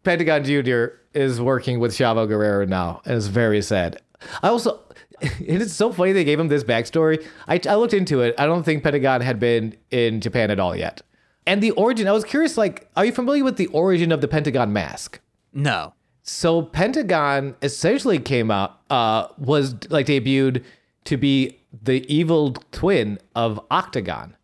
[0.09, 0.87] Pentagon Jr.
[1.13, 4.01] is working with Chavo Guerrero now, and it's very sad.
[4.43, 4.81] I also,
[5.21, 7.23] it is so funny they gave him this backstory.
[7.47, 8.35] I, I looked into it.
[8.39, 11.03] I don't think Pentagon had been in Japan at all yet.
[11.47, 14.29] And the origin, I was curious, like, are you familiar with the origin of the
[14.29, 15.21] Pentagon mask?
[15.53, 15.93] No.
[16.23, 20.65] So Pentagon essentially came out, uh, was like debuted
[21.05, 24.35] to be the evil twin of Octagon.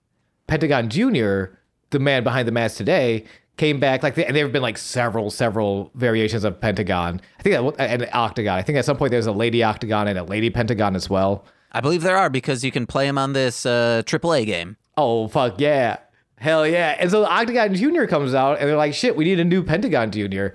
[0.47, 1.45] Pentagon Jr.,
[1.89, 3.25] the man behind the mask today,
[3.57, 7.21] came back like and there have been like several several variations of Pentagon.
[7.39, 8.59] I think that and Octagon.
[8.59, 11.45] I think at some point there's a lady Octagon and a lady Pentagon as well.
[11.73, 14.77] I believe there are because you can play them on this uh, AAA game.
[14.97, 15.99] Oh fuck yeah.
[16.37, 16.97] Hell yeah.
[16.99, 18.05] And so Octagon Jr.
[18.05, 20.49] comes out and they're like, shit, we need a new Pentagon Jr.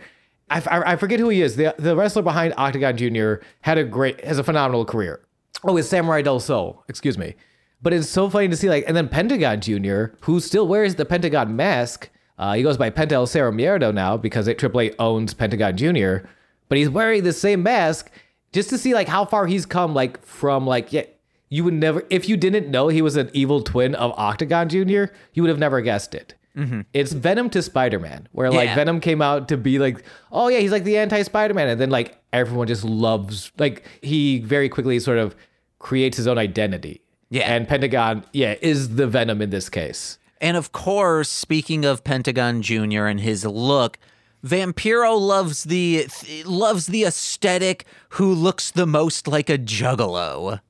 [0.49, 1.55] I, I, I forget who he is.
[1.55, 3.35] The, the wrestler behind Octagon Jr.
[3.61, 5.21] had a great, has a phenomenal career.
[5.63, 6.83] Oh, it's Samurai Del Sol.
[6.87, 7.35] Excuse me.
[7.81, 11.05] But it's so funny to see, like, and then Pentagon Jr., who still wears the
[11.05, 12.09] Pentagon mask.
[12.39, 16.25] Uh, he goes by Penta El Cero Miedo now because AAA owns Pentagon Jr.,
[16.69, 18.09] but he's wearing the same mask
[18.53, 21.03] just to see, like, how far he's come, like, from, like, yeah,
[21.49, 25.05] you would never, if you didn't know he was an evil twin of Octagon Jr.,
[25.33, 26.35] you would have never guessed it.
[26.55, 26.81] Mm-hmm.
[26.93, 28.75] It's Venom to Spider Man, where like Yeah.
[28.75, 31.79] Venom came out to be like, oh yeah, he's like the anti Spider Man, and
[31.81, 35.35] then like everyone just loves, like he very quickly sort of
[35.79, 37.01] creates his own identity.
[37.31, 37.53] Yeah.
[37.53, 40.17] and Pentagon, yeah, is the Venom in this case.
[40.41, 43.05] And of course, speaking of Pentagon Jr.
[43.05, 43.97] and his look,
[44.45, 46.07] Vampiro loves the
[46.45, 50.61] loves the aesthetic who looks the most like a juggalo.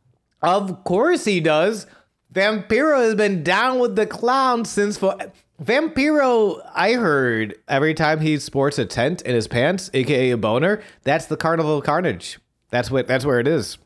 [0.41, 1.86] Of course he does.
[2.34, 5.15] Vampiro has been down with the clown since for
[5.61, 10.82] Vampiro, I heard every time he sports a tent in his pants, aka a boner,
[11.03, 12.39] that's the Carnival of Carnage.
[12.70, 13.78] That's what that's where it is.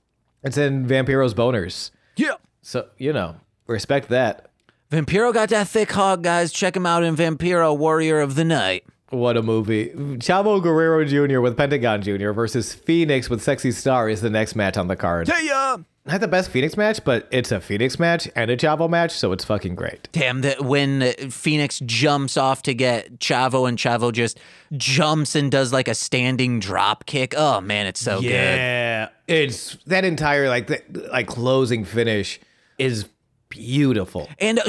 [0.44, 1.90] It's in Vampiro's boners.
[2.16, 2.36] Yeah.
[2.62, 4.52] So, you know, respect that.
[4.94, 6.52] Vampiro got that thick hog, guys.
[6.52, 8.86] Check him out in Vampiro Warrior of the Night.
[9.10, 9.90] What a movie.
[9.90, 11.42] Chavo Guerrero Jr.
[11.42, 12.30] with Pentagon Jr.
[12.30, 15.32] versus Phoenix with Sexy Star is the next match on the card.
[15.42, 15.78] Yeah.
[16.06, 19.32] Not the best Phoenix match, but it's a Phoenix match and a Chavo match, so
[19.32, 20.10] it's fucking great.
[20.12, 24.40] Damn, that when Phoenix jumps off to get Chavo and Chavo just
[24.74, 27.34] jumps and does like a standing drop kick.
[27.36, 28.30] Oh man, it's so good.
[28.30, 32.40] Yeah, it's that entire like the, like closing finish
[32.78, 33.08] is
[33.54, 34.28] beautiful.
[34.40, 34.64] And uh,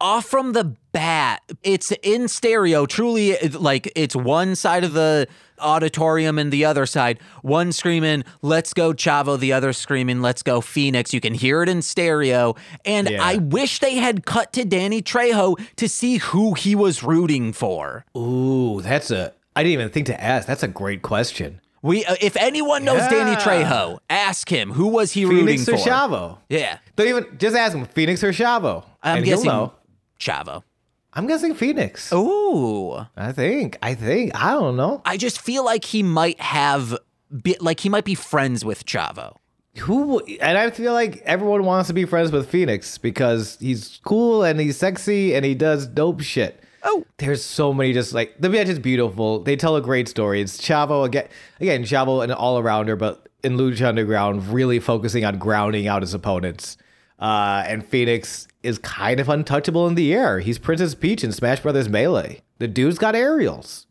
[0.00, 2.86] off from the bat, it's in stereo.
[2.86, 5.28] Truly, like it's one side of the
[5.58, 7.20] auditorium and the other side.
[7.42, 11.68] One screaming, "Let's go Chavo!" The other screaming, "Let's go Phoenix!" You can hear it
[11.68, 12.56] in stereo.
[12.84, 13.22] And Yeah.
[13.22, 18.06] I wish they had cut to Danny Trejo to see who he was rooting for.
[18.16, 20.46] Ooh, that's a I didn't even think to ask.
[20.46, 21.60] That's a great question.
[21.82, 25.84] We, uh, if anyone knows Danny Trejo, ask him who was he Phoenix or rooting
[25.84, 25.90] for.
[25.90, 26.38] Chavo?
[26.48, 28.84] Yeah, Don't even just ask him Phoenix or Chavo.
[29.02, 29.72] I'm and he'll guessing know.
[30.18, 30.62] Chavo.
[31.12, 32.12] I'm guessing Phoenix.
[32.12, 32.92] Ooh.
[33.16, 33.78] I think.
[33.82, 34.34] I think.
[34.34, 35.00] I don't know.
[35.04, 36.96] I just feel like he might have,
[37.42, 39.36] be, like he might be friends with Chavo.
[39.78, 44.42] Who and I feel like everyone wants to be friends with Phoenix because he's cool
[44.42, 46.60] and he's sexy and he does dope shit.
[46.82, 47.04] Oh.
[47.18, 49.40] There's so many just like the match is beautiful.
[49.40, 50.40] They tell a great story.
[50.40, 51.28] It's Chavo again
[51.60, 56.14] again, Chavo an all arounder, but in Lucha Underground, really focusing on grounding out his
[56.14, 56.76] opponents.
[57.18, 60.40] Uh, and Phoenix is kind of untouchable in the air.
[60.40, 62.40] He's Princess Peach in Smash Brothers Melee.
[62.58, 63.86] The dude's got aerials.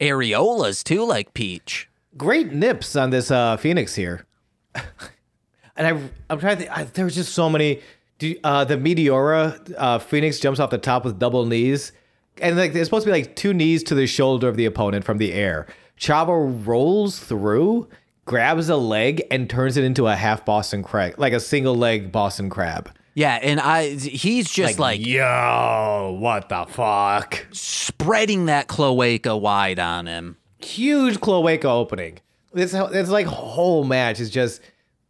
[0.00, 1.88] Areolas too, like Peach.
[2.16, 4.26] great nips on this uh, Phoenix here.
[4.74, 5.90] and I,
[6.28, 7.80] I'm trying to think, I, there was just so many.
[8.18, 11.92] Do, uh, the Meteora, uh, Phoenix jumps off the top with double knees.
[12.40, 15.04] And like it's supposed to be like two knees to the shoulder of the opponent
[15.04, 15.66] from the air.
[15.98, 17.88] Chavo rolls through,
[18.24, 22.10] grabs a leg, and turns it into a half Boston crab, like a single leg
[22.10, 22.90] Boston crab.
[23.14, 27.46] Yeah, and I he's just like, yo, what the fuck?
[27.52, 30.36] spreading that cloaca wide on him.
[30.58, 32.18] huge cloaca opening.
[32.52, 34.60] This it's like whole match is just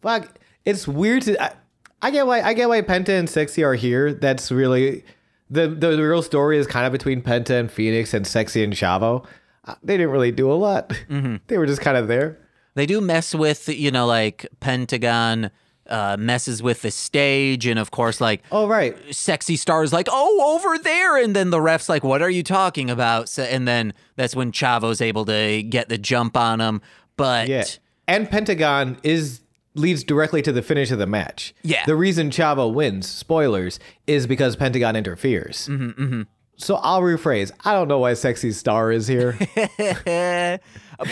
[0.02, 0.28] fuck.
[0.64, 1.42] It's weird to.
[1.42, 1.54] I,
[2.02, 4.12] I get why I get why Penta and Sexy are here.
[4.12, 5.04] That's really
[5.50, 9.24] the the real story is kind of between Penta and Phoenix and Sexy and Chavo.
[9.64, 10.92] Uh, They didn't really do a lot.
[11.46, 12.38] They were just kind of there.
[12.74, 15.50] They do mess with, you know, like Pentagon
[15.88, 20.54] uh, messes with the stage, and of course, like Oh right, sexy stars like, oh,
[20.56, 21.16] over there.
[21.22, 23.28] And then the ref's like, what are you talking about?
[23.28, 26.80] So, and then that's when Chavo's able to get the jump on him.
[27.16, 27.64] But yeah.
[28.08, 29.40] And Pentagon is
[29.74, 31.54] leads directly to the finish of the match.
[31.62, 31.84] Yeah.
[31.86, 35.68] The reason Chavo wins, spoilers, is because Pentagon interferes.
[35.68, 36.22] Mm-hmm,
[36.56, 37.50] So I'll rephrase.
[37.64, 39.36] I don't know why Sexy Star is here.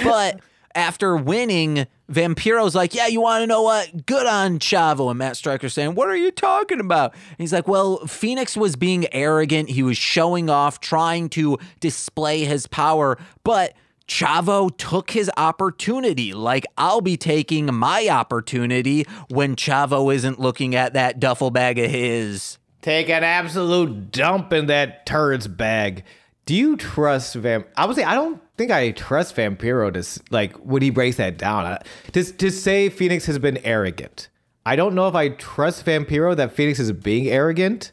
[0.04, 0.40] but
[0.74, 4.06] after winning, Vampiro's like, yeah, you want to know what?
[4.06, 5.10] Good on Chavo.
[5.10, 7.12] And Matt Striker's saying, what are you talking about?
[7.14, 9.70] And he's like, well, Phoenix was being arrogant.
[9.70, 13.74] He was showing off, trying to display his power, but
[14.12, 16.34] Chavo took his opportunity.
[16.34, 21.90] Like, I'll be taking my opportunity when Chavo isn't looking at that duffel bag of
[21.90, 22.58] his.
[22.82, 26.04] Take an absolute dump in that turd's bag.
[26.44, 27.66] Do you trust Vamp?
[27.74, 31.38] I would say I don't think I trust Vampiro to like when he breaks that
[31.38, 31.64] down.
[31.64, 31.82] I-
[32.12, 34.28] To to say Phoenix has been arrogant,
[34.66, 37.92] I don't know if I trust Vampiro that Phoenix is being arrogant.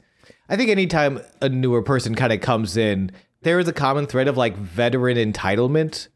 [0.49, 3.11] I think anytime a newer person kind of comes in,
[3.42, 6.08] there is a common thread of like veteran entitlement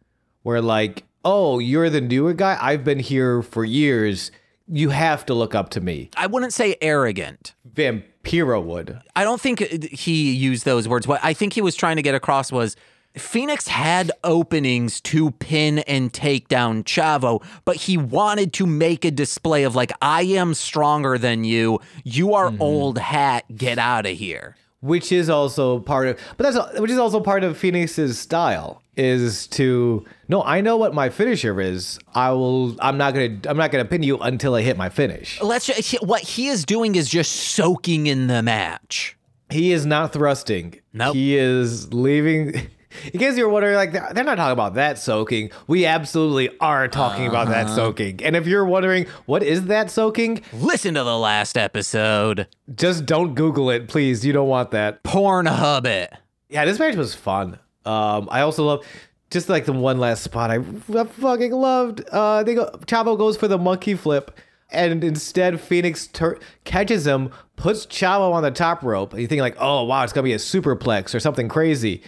[0.43, 2.57] where like, oh, you're the newer guy.
[2.61, 4.31] I've been here for years.
[4.67, 6.09] You have to look up to me.
[6.15, 7.53] I wouldn't say arrogant.
[7.73, 8.99] Vampiro would.
[9.15, 11.07] I don't think he used those words.
[11.07, 12.75] What I think he was trying to get across was
[13.15, 19.11] Phoenix had openings to pin and take down Chavo, but he wanted to make a
[19.11, 21.79] display of like, I am stronger than you.
[22.03, 22.61] You are mm-hmm.
[22.61, 23.45] old hat.
[23.55, 24.55] Get out of here.
[24.83, 29.47] Which is also part of but that's which is also part of Phoenix's style is
[29.47, 33.57] to no I know what my finisher is I will I'm not going to I'm
[33.57, 36.63] not going to pin you until I hit my finish Let's ju- what he is
[36.65, 39.17] doing is just soaking in the match.
[39.49, 41.15] he is not thrusting Nope.
[41.15, 42.67] he is leaving
[43.13, 47.27] in case you're wondering like they're not talking about that soaking we absolutely are talking
[47.27, 51.57] about that soaking and if you're wondering what is that soaking Listen to the last
[51.57, 52.47] episode.
[52.75, 56.13] just don't google it please you don't want that Pornhub it.
[56.49, 57.57] Yeah, this match was fun.
[57.85, 58.85] Um, I also love
[59.31, 60.57] just like the one last spot I,
[60.95, 62.01] I fucking loved.
[62.11, 64.37] Uh, they go Chavo goes for the monkey flip,
[64.69, 69.13] and instead Phoenix tur- catches him, puts Chavo on the top rope.
[69.13, 72.03] And you think like, oh wow, it's gonna be a superplex or something crazy.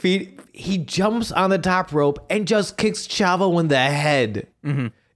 [0.00, 4.46] Fe- he jumps on the top rope and just kicks Chavo in the head.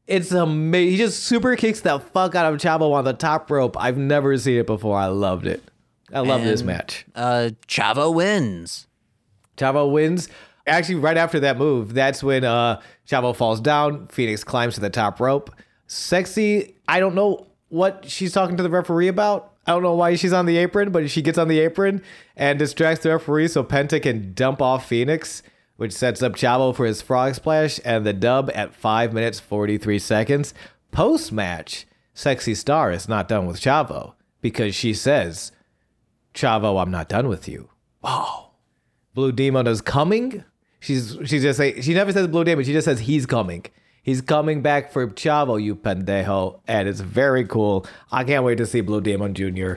[0.07, 0.91] It's amazing.
[0.91, 3.76] He just super kicks the fuck out of Chavo on the top rope.
[3.80, 4.99] I've never seen it before.
[4.99, 5.62] I loved it.
[6.12, 7.07] I love this match.
[7.14, 8.87] Uh, Chavo wins.
[9.57, 10.28] Chavo wins.
[10.66, 14.07] Actually, right after that move, that's when uh, Chavo falls down.
[14.09, 15.51] Phoenix climbs to the top rope.
[15.87, 16.74] Sexy.
[16.87, 19.53] I don't know what she's talking to the referee about.
[19.66, 22.02] I don't know why she's on the apron, but she gets on the apron
[22.36, 25.42] and distracts the referee so Penta can dump off Phoenix,
[25.76, 29.98] which sets up Chavo for his frog splash and the dub at 5 minutes 43
[29.98, 30.54] seconds.
[30.92, 35.50] Post match, Sexy Star is not done with Chavo because she says,
[36.34, 37.70] Chavo, I'm not done with you.
[38.02, 38.50] Wow.
[39.14, 40.44] Blue Demon is coming.
[40.80, 42.64] She's she just say she never says Blue Demon.
[42.64, 43.64] She just says he's coming.
[44.05, 47.86] He's coming back for Chavo, you pendejo, and it's very cool.
[48.12, 49.76] I can't wait to see Blue Demon Jr.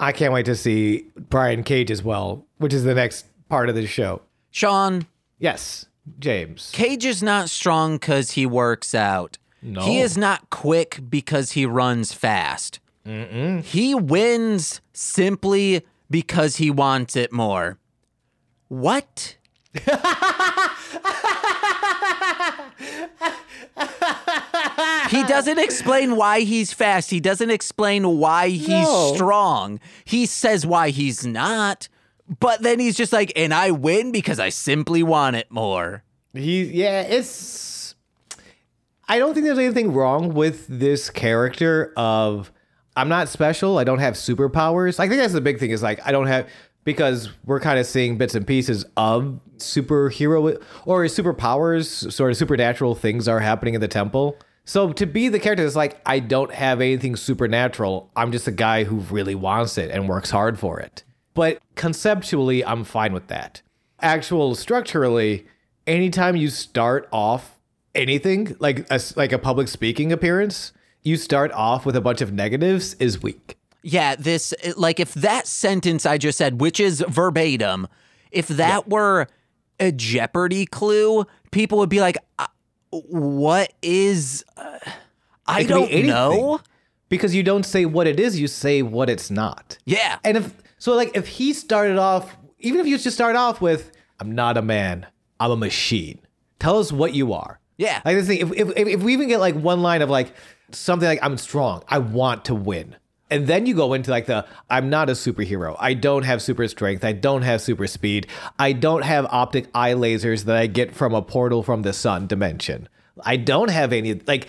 [0.00, 3.74] I can't wait to see Brian Cage as well, which is the next part of
[3.74, 4.22] the show.
[4.50, 5.06] Sean,
[5.38, 5.86] Yes,
[6.18, 6.70] James.
[6.72, 9.38] Cage is not strong because he works out.
[9.62, 9.82] No.
[9.82, 12.80] He is not quick because he runs fast.
[13.04, 17.78] He wins simply because he wants it more.
[18.68, 19.36] What?
[25.10, 27.10] he doesn't explain why he's fast.
[27.10, 29.12] He doesn't explain why he's No.
[29.14, 29.80] strong.
[30.04, 31.88] He says why he's not.
[32.40, 36.02] But then he's just like, and I win because I simply want it more.
[36.34, 37.94] He yeah, it's
[39.08, 42.52] I don't think there's anything wrong with this character of
[42.94, 45.00] I'm not special, I don't have superpowers.
[45.00, 46.48] I think that's the big thing is like I don't have
[46.88, 52.94] because we're kind of seeing bits and pieces of superhero or superpowers, sort of supernatural
[52.94, 54.38] things are happening in the temple.
[54.64, 58.52] So to be the character that's like I don't have anything supernatural, I'm just a
[58.52, 61.04] guy who really wants it and works hard for it.
[61.34, 63.60] But conceptually, I'm fine with that.
[64.00, 65.46] Actual structurally,
[65.86, 67.60] anytime you start off
[67.94, 70.72] anything like a, like a public speaking appearance,
[71.02, 73.57] you start off with a bunch of negatives is weak.
[73.82, 77.86] Yeah, this like if that sentence I just said, which is verbatim,
[78.30, 79.26] if that were
[79.80, 82.46] a Jeopardy clue, people would be like, uh,
[82.90, 84.78] "What is?" Uh,
[85.46, 86.06] I be don't anything.
[86.08, 86.60] know.
[87.08, 89.78] Because you don't say what it is, you say what it's not.
[89.86, 93.60] Yeah, And if so, like if he started off, even if you just start off
[93.62, 95.06] with, "I'm not a man,
[95.40, 96.18] I'm a machine."
[96.58, 97.60] Tell us what you are.
[97.78, 100.34] yeah, Like this thing, if, if, if we even get like one line of like
[100.72, 102.96] something like I'm strong, I want to win.
[103.30, 105.76] And then you go into like the I'm not a superhero.
[105.78, 107.04] I don't have super strength.
[107.04, 108.26] I don't have super speed.
[108.58, 112.26] I don't have optic eye lasers that I get from a portal from the sun
[112.26, 112.88] dimension.
[113.24, 114.48] I don't have any like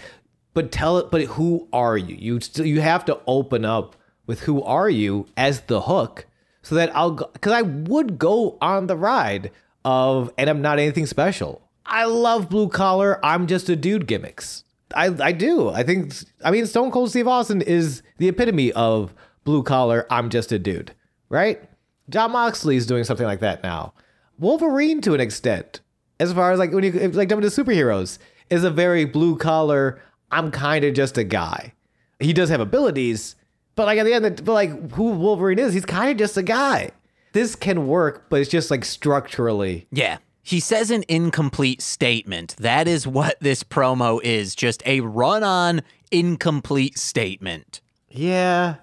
[0.54, 2.16] but tell it but who are you?
[2.16, 6.26] You still you have to open up with who are you as the hook
[6.62, 9.52] so that I'll cuz I would go on the ride
[9.84, 11.62] of and I'm not anything special.
[11.86, 14.64] I love blue collar, I'm just a dude gimmicks.
[14.96, 15.70] I I do.
[15.70, 16.14] I think
[16.44, 19.14] I mean Stone Cold Steve Austin is the epitome of
[19.44, 20.94] blue collar, I'm just a dude,
[21.30, 21.62] right?
[22.10, 23.94] Jon Moxley's doing something like that now.
[24.38, 25.82] Wolverine to an extent,
[26.20, 28.20] as far as like when you like jumping to superheroes,
[28.50, 31.74] is a very blue collar, I'm kind of just a guy.
[32.20, 33.36] He does have abilities,
[33.76, 36.44] but like at the end, but like who Wolverine is, he's kind of just a
[36.44, 36.92] guy.
[37.34, 39.88] This can work, but it's just like structurally.
[39.92, 40.18] yeah.
[40.42, 42.56] He says an incomplete statement.
[42.58, 45.82] That is what this promo is just a run on
[46.12, 47.82] incomplete statement.
[48.10, 48.76] Yeah,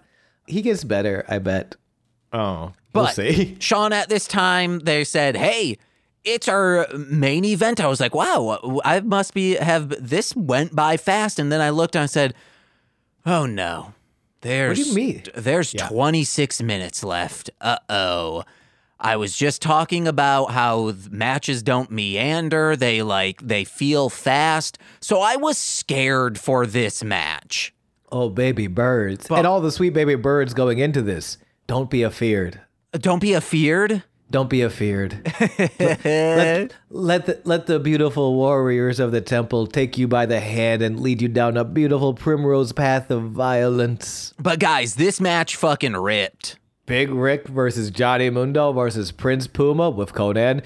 [0.47, 1.25] he gets better.
[1.29, 1.75] I bet.
[2.33, 3.57] Oh, But we'll see.
[3.61, 5.79] Sean, at this time, they said, "Hey,
[6.25, 10.97] it's our main event." I was like, "Wow, I must be have this went by
[10.97, 12.35] fast." And then I looked and I said,
[13.25, 13.95] "Oh no,
[14.43, 15.23] there's what do you mean?
[15.35, 17.51] there's 26 minutes left.
[17.61, 18.45] Uh oh."
[18.99, 24.79] I was just talking about how matches don't meander; they like they feel fast.
[25.01, 27.75] So I was scared for this match.
[28.11, 31.39] Oh, baby birds, and all the sweet baby birds going into this.
[31.67, 32.61] Don't be afeared.
[32.95, 34.03] Uh, don't be afeared.
[34.31, 35.21] Don't be afeared.
[36.05, 40.83] let, let the let the beautiful warriors of the temple take you by the hand
[40.83, 44.35] and lead you down a beautiful primrose path of violence.
[44.39, 46.59] But guys, this match fucking ripped.
[46.87, 50.65] Big Ryck versus Johnny Mundo versus Prince Puma with Konnan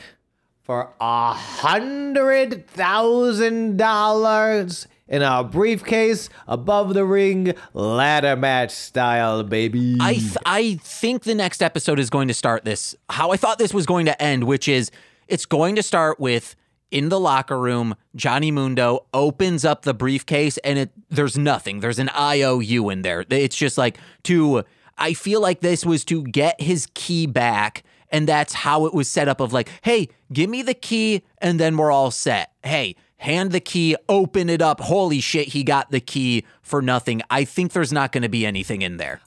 [0.62, 9.96] for a hundred thousand dollars in a briefcase above the ring, ladder match style, baby.
[9.98, 13.58] I th- I think the next episode is going to start this how I thought
[13.58, 14.90] this was going to end, which is
[15.26, 16.54] it's going to start with
[16.90, 21.80] in the locker room, Johnny Mundo opens up the briefcase and it there's nothing.
[21.80, 23.24] There's an IOU in there.
[23.30, 24.64] It's just like to
[24.98, 29.08] I feel like this was to get his key back and that's how it was
[29.08, 32.96] set up of like, "Hey, give me the key and then we're all set." Hey,
[33.18, 34.80] hand the key, open it up.
[34.80, 37.22] Holy shit, he got the key for nothing.
[37.30, 39.20] I think there's not going to be anything in there.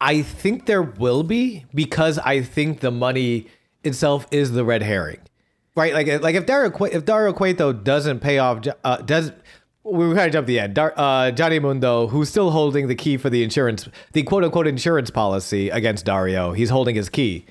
[0.00, 3.48] I think there will be because I think the money
[3.82, 5.18] itself is the red herring,
[5.74, 5.92] right?
[5.92, 9.32] Like, like if Dario if Dario Cueto doesn't pay off, uh, does
[9.92, 10.74] we kind of jump the end.
[10.74, 14.66] Dar- uh, Johnny Mundo, who's still holding the key for the insurance, the quote unquote
[14.66, 17.46] insurance policy against Dario, he's holding his key.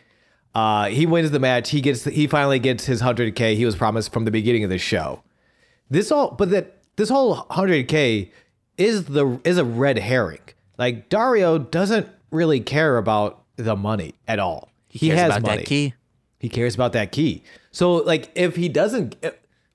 [0.56, 1.70] Uh, he wins the match.
[1.70, 4.70] He gets he finally gets his hundred k he was promised from the beginning of
[4.70, 5.22] the show.
[5.90, 8.32] This all, but that this whole hundred k
[8.78, 10.40] is the is a red herring.
[10.78, 14.70] Like Dario doesn't really care about the money at all.
[14.90, 15.58] He, Cares has about money.
[15.58, 15.94] that key.
[16.40, 17.44] He cares about that key.
[17.72, 19.16] So like if he doesn't,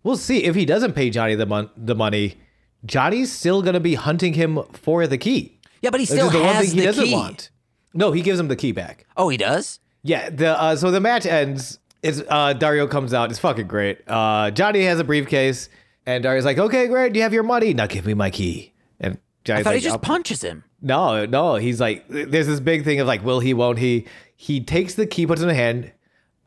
[0.02, 0.44] we'll see.
[0.44, 2.36] If he doesn't pay Johnny the mon- the money,
[2.84, 5.58] Johnny's still gonna be hunting him for the key.
[5.80, 7.12] Yeah, but he still the one has thing he the doesn't key.
[7.14, 7.50] want.
[7.94, 9.06] No, he gives him the key back.
[9.16, 9.78] Oh, he does.
[10.02, 11.78] Yeah, the uh, so the match ends.
[12.02, 13.30] It's uh, Dario comes out.
[13.30, 14.00] It's fucking great.
[14.08, 15.68] Uh, Johnny has a briefcase,
[16.06, 17.12] and Dario's like, "Okay, great.
[17.12, 17.74] Do you have your money.
[17.74, 19.18] Now give me my key." And
[19.48, 20.64] I thought like, he just "I'll- punches him.
[20.80, 21.56] no, no.
[21.56, 24.06] He's like, there's this big thing of like, will he, won't he?
[24.36, 25.92] He takes the key, puts it in the hand,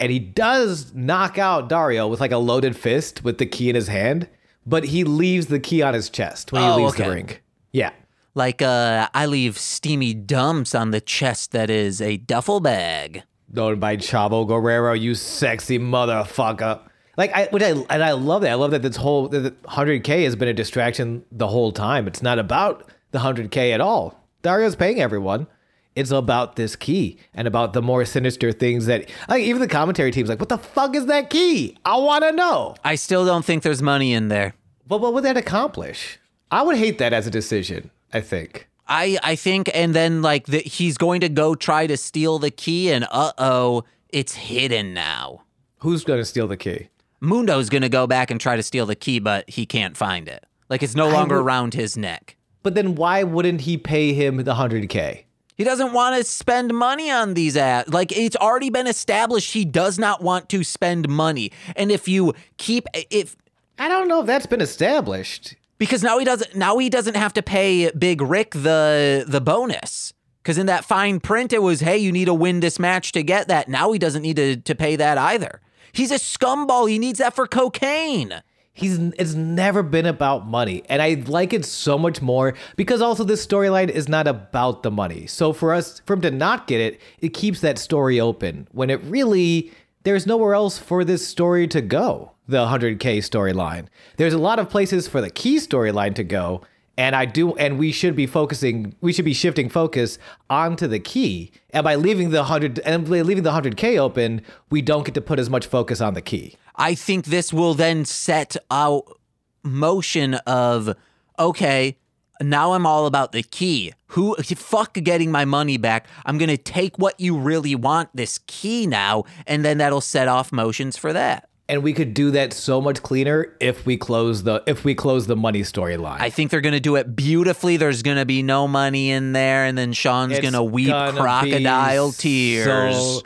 [0.02, 3.76] and he does knock out Dario with like a loaded fist with the key in
[3.76, 4.28] his hand,
[4.66, 7.04] but he leaves the key on his chest when he Oh, leaves okay.
[7.06, 7.30] the ring.
[7.72, 7.92] Yeah.
[8.34, 13.24] Like uh, I leave steamy dumps on the chest that is a duffel bag.
[13.52, 16.82] Known by Chavo Guerrero, you sexy motherfucker.
[17.18, 18.52] Like I, which I and I love that.
[18.52, 22.08] I love that this whole 100k has been a distraction the whole time.
[22.08, 24.20] It's not about the 100k at all.
[24.42, 25.48] Dario's paying everyone.
[25.96, 30.12] It's about this key and about the more sinister things that like even the commentary
[30.12, 31.78] team's like, what the fuck is that key?
[31.86, 32.76] I want to know.
[32.84, 34.56] I still don't think there's money in there.
[34.88, 36.20] But what would that accomplish?
[36.52, 37.92] I would hate that as a decision.
[38.14, 38.68] I think.
[38.88, 42.52] I I think, and then like the, he's going to go try to steal the
[42.52, 45.42] key, and uh oh, it's hidden now.
[45.80, 46.90] Who's gonna steal the key?
[47.20, 50.46] Mundo's gonna go back and try to steal the key, but he can't find it.
[50.70, 52.36] Like it's no longer would- around his neck.
[52.64, 55.25] But then why wouldn't he pay him the 100k?
[55.56, 57.92] He doesn't want to spend money on these ads.
[57.94, 61.52] Like it's already been established he does not want to spend money.
[61.76, 63.36] And if you keep if
[63.80, 65.56] I don't know if that's been established.
[65.78, 70.14] because now he doesn't now he doesn't have to pay Big Ryck the the bonus.
[70.44, 73.24] Cuz in that fine print it was hey, you need to win this match to
[73.24, 73.68] get that.
[73.70, 75.62] Now he doesn't need to to pay that either.
[75.94, 76.90] He's a scumball.
[76.90, 78.42] He needs that for cocaine.
[78.76, 83.24] He's it's never been about money, and I like it so much more because also
[83.24, 85.28] this storyline is not about the money.
[85.28, 88.90] So for us, for him to not get it, it keeps that story open when
[88.90, 89.72] it really
[90.04, 92.34] there's nowhere else for this story to go.
[92.50, 93.88] The 100k storyline.
[94.18, 96.62] There's a lot of places for the key storyline to go,
[96.98, 98.96] and I do, and we should be focusing.
[99.02, 100.18] We should be shifting focus
[100.50, 104.82] onto the key, and by leaving the hundred and by leaving the 100k open, we
[104.82, 106.56] don't get to put as much focus on the key.
[106.76, 109.20] I think this will then set out
[109.64, 110.96] motion of
[111.38, 111.98] okay,
[112.42, 113.94] now I'm all about the key.
[114.08, 116.08] Who fuck getting my money back?
[116.26, 120.52] I'm to take what you really want, this key now, and then that'll set off
[120.52, 121.50] motions for that.
[121.68, 125.28] And we could do that so much cleaner if we close the if we close
[125.28, 126.20] the money storyline.
[126.20, 127.78] I think they're going to do it beautifully.
[127.78, 132.12] There's going to be no money in there and then Sean's going to weep crocodile
[132.12, 133.24] tears.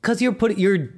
[0.00, 0.90] Because you're putting you're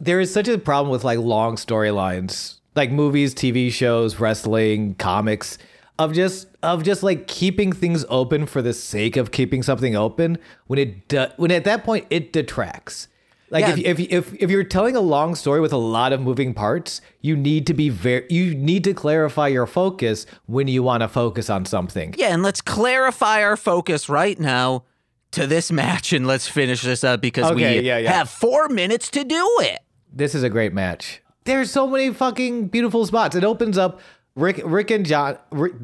[0.00, 5.58] there is such a problem with like long storylines, like movies, TV shows, wrestling, comics.
[5.98, 10.38] of just of just like keeping things open for the sake of keeping something open
[10.66, 13.08] when it do, when at that point it detracts.
[13.50, 13.90] Like Yeah.
[13.90, 17.00] if, if if if you're telling a long story with a lot of moving parts,
[17.20, 21.08] you need to be very you need to clarify your focus when you want to
[21.08, 22.14] focus on something.
[22.16, 24.84] Yeah, and let's clarify our focus right now
[25.32, 28.12] to this match and let's finish this up because Okay, we yeah, yeah.
[28.12, 29.80] have four minutes to do it.
[30.12, 31.20] This is a great match.
[31.44, 33.36] There's so many fucking beautiful spots.
[33.36, 34.00] It opens up
[34.38, 35.74] Ryck Ryck and John Ryck,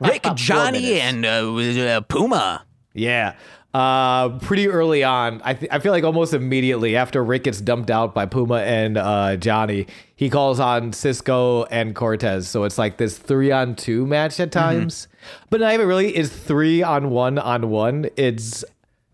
[0.00, 2.64] Ryck, Johnny, and uh, uh, Puma.
[2.94, 3.34] Yeah.
[3.74, 7.90] Uh, pretty early on, I, th- I feel like almost immediately after Ryck gets dumped
[7.90, 12.48] out by Puma and uh, Johnny, he calls on Cisco and Cortez.
[12.48, 15.06] So it's like this three on two match at times,
[15.50, 16.16] but not even really.
[16.16, 18.08] It's three on one on one.
[18.16, 18.64] It's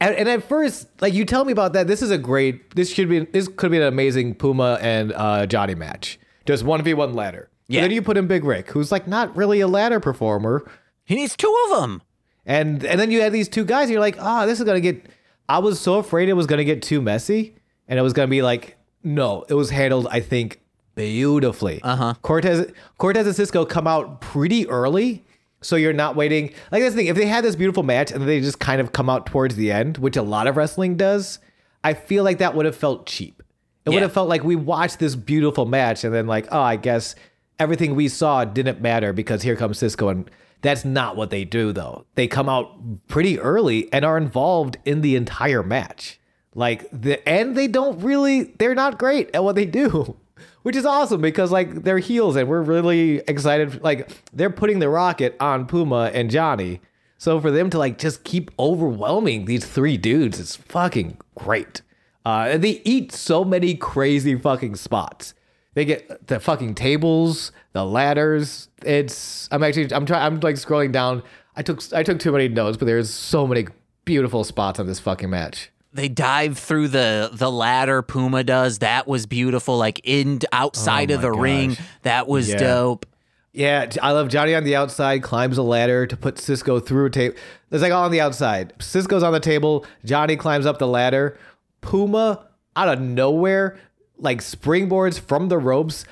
[0.00, 2.76] and, and at first, like you tell me about that, this is a great.
[2.76, 3.20] This should be.
[3.20, 6.18] This could be an amazing Puma and uh, Johnny match.
[6.46, 7.50] Just one v one ladder.
[7.66, 7.80] Yeah.
[7.80, 10.64] Then you put in Big Ryck, who's like not really a ladder performer.
[11.04, 12.02] He needs two of them.
[12.46, 14.80] And and then you had these two guys, and you're like, oh, this is gonna
[14.80, 15.04] get.
[15.48, 17.54] I was so afraid it was gonna get too messy,
[17.88, 20.60] and it was gonna be like, no, it was handled, I think,
[20.94, 21.80] beautifully.
[21.82, 22.14] Uh huh.
[22.22, 25.24] Cortez Cortez and Cisco come out pretty early,
[25.60, 26.52] so you're not waiting.
[26.72, 29.08] Like this thing, if they had this beautiful match and they just kind of come
[29.10, 31.38] out towards the end, which a lot of wrestling does,
[31.82, 33.42] I feel like that would have felt cheap.
[33.84, 33.96] It Yeah.
[33.96, 37.14] would have felt like we watched this beautiful match and then like, oh, I guess
[37.58, 40.30] everything we saw didn't matter because here comes Cisco and
[40.64, 42.06] that's not what they do though.
[42.14, 46.18] They come out pretty early and are involved in the entire match.
[46.54, 50.16] Like the and they don't really they're not great at what they do.
[50.62, 54.88] Which is awesome because like they're heels and we're really excited like they're putting the
[54.88, 56.80] rocket on Puma and Johnny.
[57.18, 61.82] So for them to like just keep overwhelming these three dudes is fucking great.
[62.24, 65.34] Uh, and they eat so many crazy fucking spots.
[65.74, 68.68] They get the fucking tables, the ladders.
[68.84, 71.22] It's I'm actually I'm trying I'm like scrolling down.
[71.56, 73.66] I took I took too many notes, but there's so many
[74.04, 75.70] beautiful spots on this fucking match.
[75.92, 78.02] They dive through the the ladder.
[78.02, 79.76] Puma does that was beautiful.
[79.76, 82.58] Like in outside Oh of the ring, that was Yeah.
[82.58, 83.06] dope.
[83.52, 87.10] Yeah, I love Johnny on the outside, climbs a ladder to put Cisco through a
[87.10, 87.36] table.
[87.70, 88.72] It's like all on the outside.
[88.80, 89.86] Cisco's on the table.
[90.04, 91.38] Johnny climbs up the ladder.
[91.80, 93.78] Puma out of nowhere,
[94.24, 96.04] like springboards from the ropes.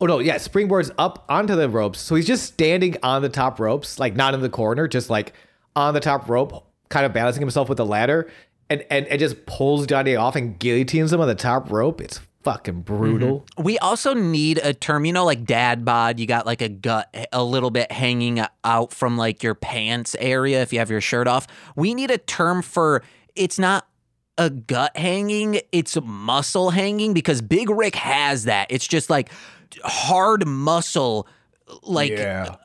[0.00, 2.00] Oh no, yeah, springboards up onto the ropes.
[2.00, 5.34] So he's just standing on the top ropes, like not in the corner, just like
[5.74, 8.30] on the top rope, kind of balancing himself with the ladder,
[8.70, 12.00] and and, and just pulls Johnny off and guillotines him on the top rope.
[12.00, 13.40] It's fucking brutal.
[13.40, 13.62] Mm-hmm.
[13.64, 16.20] We also need a term, you know, like dad bod.
[16.20, 20.62] You got like a gut a little bit hanging out from like your pants area
[20.62, 21.48] if you have your shirt off.
[21.74, 23.02] We need a term for
[23.34, 23.85] it's not
[24.38, 28.68] a gut hanging, it's muscle hanging because Big Ryck has that.
[28.70, 29.30] It's just like
[29.82, 31.26] hard muscle,
[31.82, 32.56] like uh,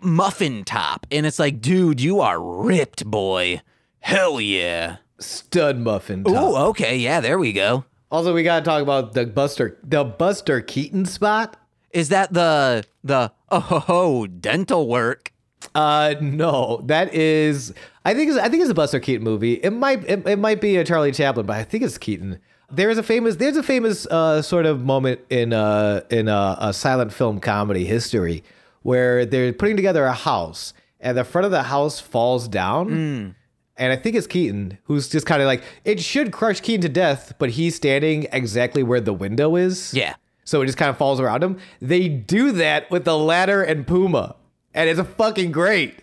[0.00, 1.06] muffin top.
[1.10, 3.62] And it's like, dude, you are ripped, boy.
[4.00, 4.96] Hell yeah.
[5.18, 6.24] Stud muffin.
[6.24, 6.34] top.
[6.34, 6.96] Ooh, okay.
[6.96, 7.84] Yeah, there we go.
[8.10, 11.56] Also, we gotta talk about the Buster, the Buster Keaton spot.
[11.92, 15.32] Is that the the oh ho, ho dental work?
[15.74, 17.72] Uh, no, that is.
[18.04, 19.54] I think it's, I think it's a Buster Keaton movie.
[19.54, 22.38] It might it, it might be a Charlie Chaplin, but I think it's Keaton.
[22.70, 26.72] There's a famous there's a famous uh, sort of moment in uh in a, a
[26.72, 28.42] silent film comedy history
[28.82, 33.34] where they're putting together a house and the front of the house falls down.
[33.76, 36.88] And I think it's Keaton who's just kind of like it should crush Keaton to
[36.88, 39.94] death, but he's standing exactly where the window is.
[39.94, 40.14] Yeah.
[40.44, 41.58] So it just kind of falls around him.
[41.80, 44.36] They do that with the ladder and Puma,
[44.74, 46.00] and it's a fucking great.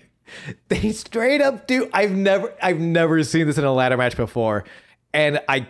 [0.68, 1.90] They straight up do.
[1.94, 4.66] I've never, I've never seen this in a ladder match before,
[5.14, 5.68] and I,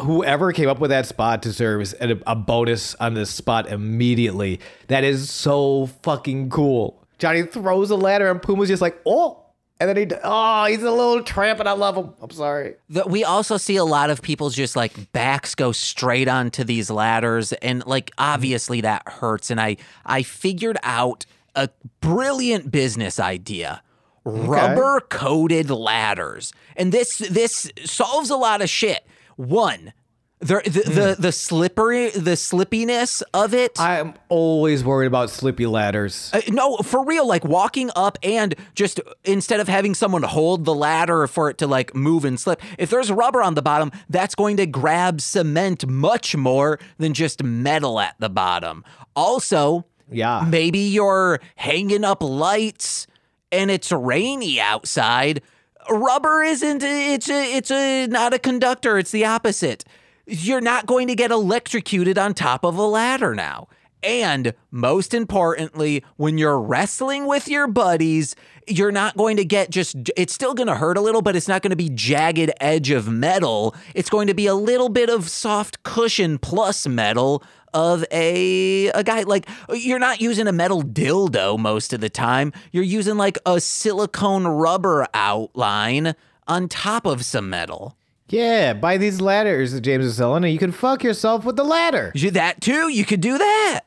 [0.00, 4.60] whoever came up with that spot deserves a, a bonus on this spot immediately.
[4.86, 7.02] That is so fucking cool.
[7.18, 9.44] Johnny throws a ladder, and Puma's just like, oh.
[9.80, 12.12] And then he, oh, he's a little tramp, and I love him.
[12.20, 12.74] I'm sorry.
[12.88, 16.90] The, we also see a lot of people's just like backs go straight onto these
[16.90, 19.52] ladders, and like obviously that hurts.
[19.52, 21.26] And I I figured out
[21.58, 21.70] a
[22.00, 23.82] brilliant business idea:
[24.24, 29.06] rubber coated ladders, and this this solves a lot of shit.
[29.36, 29.92] One,
[30.40, 33.78] the the, the the slippery the slippiness of it.
[33.80, 36.30] I'm always worried about slippy ladders.
[36.32, 40.74] Uh, no, for real, like walking up and just instead of having someone hold the
[40.74, 44.34] ladder for it to like move and slip, if there's rubber on the bottom, that's
[44.36, 48.84] going to grab cement much more than just metal at the bottom.
[49.16, 50.46] Also, Yeah.
[50.48, 53.06] maybe you're hanging up lights
[53.52, 55.42] and it's rainy outside.
[55.90, 59.84] Rubber isn't it's a it's a not a conductor, it's the opposite.
[60.26, 63.68] You're not going to get electrocuted on top of a ladder now.
[64.02, 68.36] And most importantly, when you're wrestling with your buddies,
[68.68, 71.48] you're not going to get just, it's still going to hurt a little, but it's
[71.48, 73.74] not going to be jagged edge of metal.
[73.94, 77.42] It's going to be a little bit of soft cushion plus metal
[77.74, 82.52] of a a guy like you're not using a metal dildo most of the time
[82.72, 86.14] you're using like a silicone rubber outline
[86.46, 87.96] on top of some metal
[88.28, 91.64] Yeah, buy these ladders that James is selling, and you can fuck yourself with the
[91.64, 92.12] ladder.
[92.14, 93.80] You- that too you could do that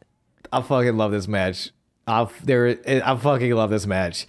[0.52, 1.72] I fucking love this match.
[2.08, 2.78] I there.
[2.88, 4.28] I fucking love this match.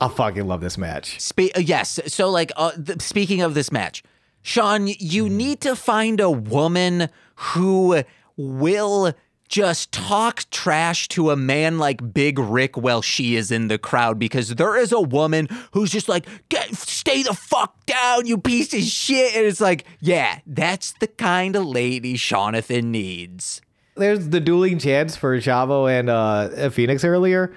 [0.00, 1.20] I fucking love this match.
[1.20, 1.98] Spe- uh, yes.
[2.06, 4.02] So, like, uh, th- speaking of this match,
[4.42, 8.02] Sean, you need to find a woman who
[8.38, 9.12] will
[9.48, 14.18] just talk trash to a man like Big Ryck while she is in the crowd
[14.18, 16.26] because there is a woman who's just like,
[16.72, 19.34] stay the fuck down, you piece of shit.
[19.34, 23.62] And it's like, yeah, that's the kind of lady Shaunathan needs.
[23.96, 27.52] There's the dueling chance for Chavo and uh, Phoenix earlier.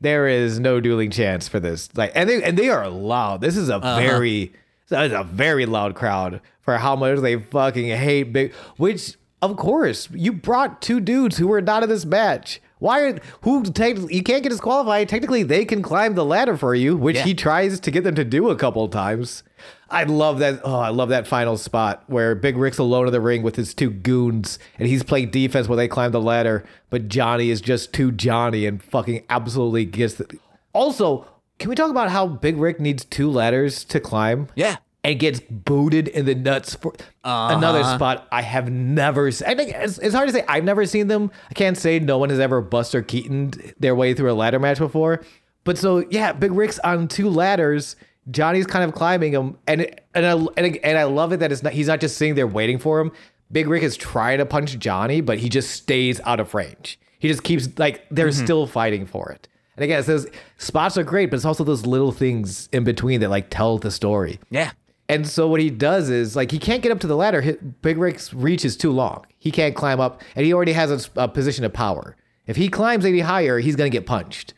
[0.00, 1.88] There is no dueling chance for this.
[1.96, 3.40] Like, and they and they are loud.
[3.40, 4.52] This is a very,
[4.88, 8.52] that is a very loud crowd for how much they fucking hate Big.
[8.76, 12.60] Which, of course, you brought two dudes who were not in this match.
[12.78, 13.00] Why?
[13.02, 13.96] Are, who take?
[14.10, 15.08] You can't get disqualified.
[15.08, 17.24] Technically, they can climb the ladder for you, which Yeah.
[17.24, 19.42] he tries to get them to do a couple times.
[19.88, 20.60] I love that.
[20.64, 23.72] Oh, I love that final spot where Big Ryck's alone in the ring with his
[23.74, 26.64] two goons, and he's playing defense while they climb the ladder.
[26.90, 30.38] But Johnny is just too Johnny and fucking absolutely gets the.
[30.72, 31.26] Also,
[31.58, 34.48] can we talk about how Big Ryck needs two ladders to climb?
[34.56, 34.76] Yeah.
[35.04, 36.92] And gets booted in the nuts for
[37.24, 37.96] another uh-huh.
[37.96, 39.48] spot I have never seen.
[39.48, 40.44] I think it's, it's hard to say.
[40.46, 41.32] I've never seen them.
[41.50, 44.78] I can't say no one has ever Buster Keaton their way through a ladder match
[44.78, 45.24] before.
[45.64, 47.96] But so yeah, Big Ryck's on two ladders.
[48.30, 51.64] Johnny's kind of climbing them, and and I, and, and I love it that it's
[51.64, 53.10] not he's not just sitting there waiting for him.
[53.50, 57.00] Big Ryck is trying to punch Johnny, but he just stays out of range.
[57.18, 58.44] He just keeps like they're mm-hmm.
[58.44, 59.48] still fighting for it.
[59.76, 63.20] And again, it says spots are great, but it's also those little things in between
[63.20, 64.38] that like tell the story.
[64.50, 64.70] Yeah.
[65.12, 67.42] And so what he does is like he can't get up to the ladder.
[67.42, 69.26] Hi- Big Ryck's reach is too long.
[69.38, 72.16] He can't climb up, and he already has a, a position of power.
[72.46, 74.54] If he climbs any higher, he's gonna get punched.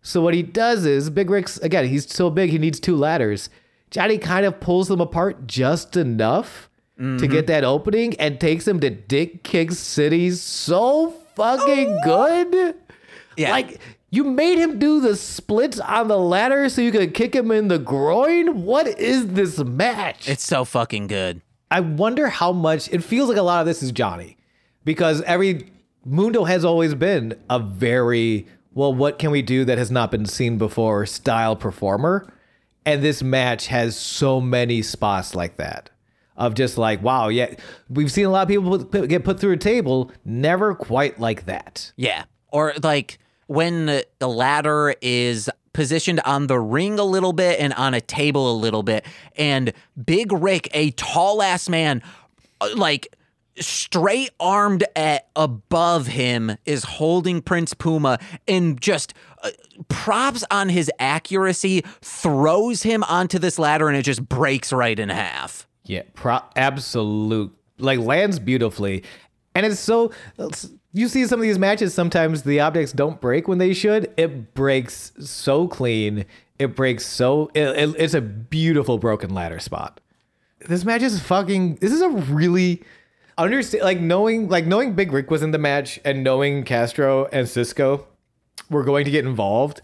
[0.00, 1.88] So what he does is Big Ryck's again.
[1.88, 3.50] He's so big, he needs two ladders.
[3.90, 6.68] Johnny kind of pulls them apart just enough
[6.98, 7.46] to get mm-hmm.
[7.46, 12.04] that opening, and takes him to Dick Kick City so fucking oh!
[12.04, 12.74] good.
[13.36, 13.52] Yeah.
[13.52, 13.80] Like
[14.10, 17.68] you made him do the splits on the ladder so you could kick him in
[17.68, 18.64] the groin.
[18.64, 20.28] What is this match?
[20.28, 21.42] It's so fucking good.
[21.70, 24.38] I wonder how much it feels like a lot of this is Johnny
[24.84, 25.70] because every
[26.04, 28.46] Mundo has always been a very
[28.78, 32.32] well, what can we do that has not been seen before style performer.
[32.86, 35.90] And this match has so many spots like that
[36.36, 37.54] of just like, wow, yeah,
[37.90, 41.46] we've seen a lot of people put, get put through a table, never quite like
[41.46, 41.92] that.
[41.96, 42.24] Yeah.
[42.52, 43.18] Or like
[43.48, 48.50] when the ladder is positioned on the ring a little bit and on a table
[48.52, 49.04] a little bit,
[49.36, 49.72] and
[50.02, 52.02] Big Ryck, a tall ass man,
[52.60, 53.14] uh, like
[53.58, 59.50] straight armed at above him, is holding Prince Puma and just uh,
[59.88, 65.08] props on his accuracy, throws him onto this ladder, and it just breaks right in
[65.08, 65.66] half.
[65.84, 67.52] Yeah, pro- absolute.
[67.78, 69.04] Like lands beautifully,
[69.54, 70.12] and it's so.
[70.38, 71.92] it's- you see some of these matches.
[71.94, 74.12] Sometimes the objects don't break when they should.
[74.16, 76.24] It breaks so clean.
[76.58, 77.50] It breaks so.
[77.54, 80.00] It, it- it's a beautiful broken ladder spot.
[80.66, 81.76] This match is fucking.
[81.76, 82.82] This is a really
[83.36, 83.84] understand.
[83.84, 88.06] Like knowing, like knowing Big Ryck was in the match, and knowing Castro and Cisco
[88.70, 89.80] were going to get involved.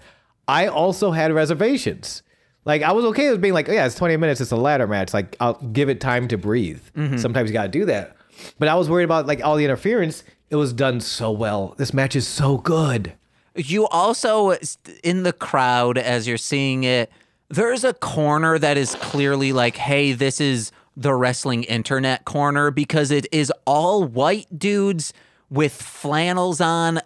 [0.48, 2.22] I also had reservations.
[2.64, 4.86] Like I was okay with being like, oh, yeah, it's 20 minutes, it's a ladder
[4.86, 5.14] match.
[5.14, 6.81] Like I'll give it time to breathe.
[6.97, 7.18] Mm-hmm.
[7.18, 8.16] Sometimes you gotta do that.
[8.59, 10.24] But I was worried about like all the interference.
[10.50, 11.74] It was done so well.
[11.78, 13.14] This match is so good.
[13.56, 14.56] You also,
[15.02, 17.10] in the crowd, as you're seeing it,
[17.48, 23.10] there's a corner that is clearly like, hey, this is the wrestling internet corner because
[23.10, 25.12] it is all white dudes
[25.50, 27.00] with flannels on,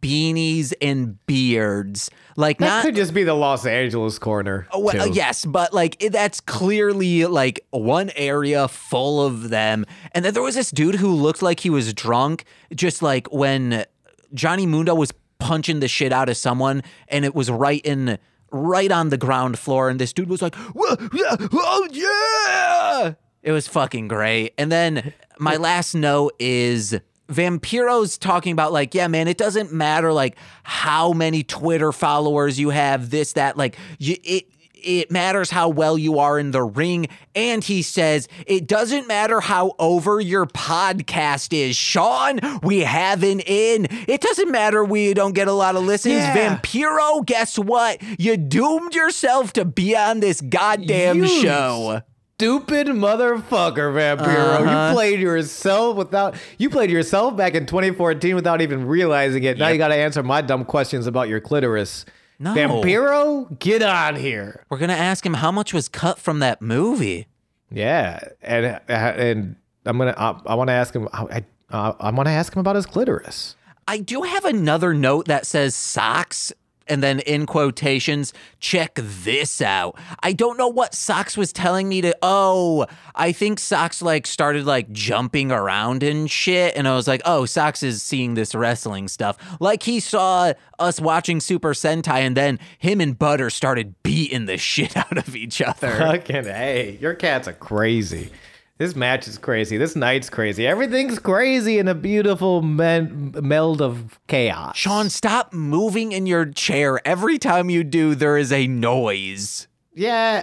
[0.00, 2.10] beanies, and beards.
[2.36, 2.82] Like, That not.
[2.84, 4.66] could just be the Los Angeles corner.
[4.72, 5.12] Oh, well, too.
[5.12, 9.84] yes, but like it, that's clearly like one area full of them.
[10.12, 12.44] And then there was this dude who looked like he was drunk,
[12.74, 13.84] just like when
[14.32, 18.18] Johnny Mundo was punching the shit out of someone, and it was right in
[18.50, 23.52] right on the ground floor, and this dude was like, "Whoa, yeah, "Oh yeah!" It
[23.52, 24.54] was fucking great.
[24.56, 26.98] And then my last note is.
[27.28, 32.70] Vampiro's talking about like, yeah, man, it doesn't matter like how many Twitter followers you
[32.70, 34.48] have, this, that, like you it
[34.84, 37.06] it matters how well you are in the ring.
[37.34, 41.74] And he says, it doesn't matter how over your podcast is.
[41.76, 43.86] Sean, we have an in.
[43.90, 46.16] It doesn't matter we don't get a lot of listens.
[46.16, 46.58] Yeah.
[46.58, 48.02] Vampiro, guess what?
[48.20, 52.02] You doomed yourself to be on this goddamn You show.
[52.36, 54.60] Stupid motherfucker, Vampiro.
[54.60, 54.88] Uh-huh.
[54.88, 59.56] You played yourself without you played yourself back in 2014 without even realizing it.
[59.56, 62.04] Now you gotta answer my dumb questions about your clitoris.
[62.38, 62.54] No.
[62.54, 64.64] Vampiro, get on here.
[64.68, 67.28] We're going to ask him how much was cut from that movie.
[67.70, 69.56] Yeah, and uh, and
[69.86, 71.08] I'm gonna I, I want to ask him.
[71.12, 73.56] I uh, I want to ask him about his clitoris.
[73.86, 76.52] I do have another note that says socks.
[76.86, 79.98] And then in quotations, check this out.
[80.22, 82.16] I don't know what Socks was telling me to.
[82.22, 86.76] Oh, I think Socks like started like jumping around and shit.
[86.76, 89.36] And I was like, oh, Socks is seeing this wrestling stuff.
[89.60, 94.58] Like he saw us watching Super Sentai and then him and Butter started beating the
[94.64, 95.90] shit out of each other.
[95.90, 98.30] Fucking hey, your cats are crazy.
[98.76, 99.76] This match is crazy.
[99.76, 100.66] This night's crazy.
[100.66, 104.76] Everything's crazy in a beautiful men- meld of chaos.
[104.76, 107.00] Sean, stop moving in your chair.
[107.06, 109.68] Every time you do, there is a noise.
[109.94, 110.42] Yeah,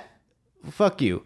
[0.69, 1.25] fuck you.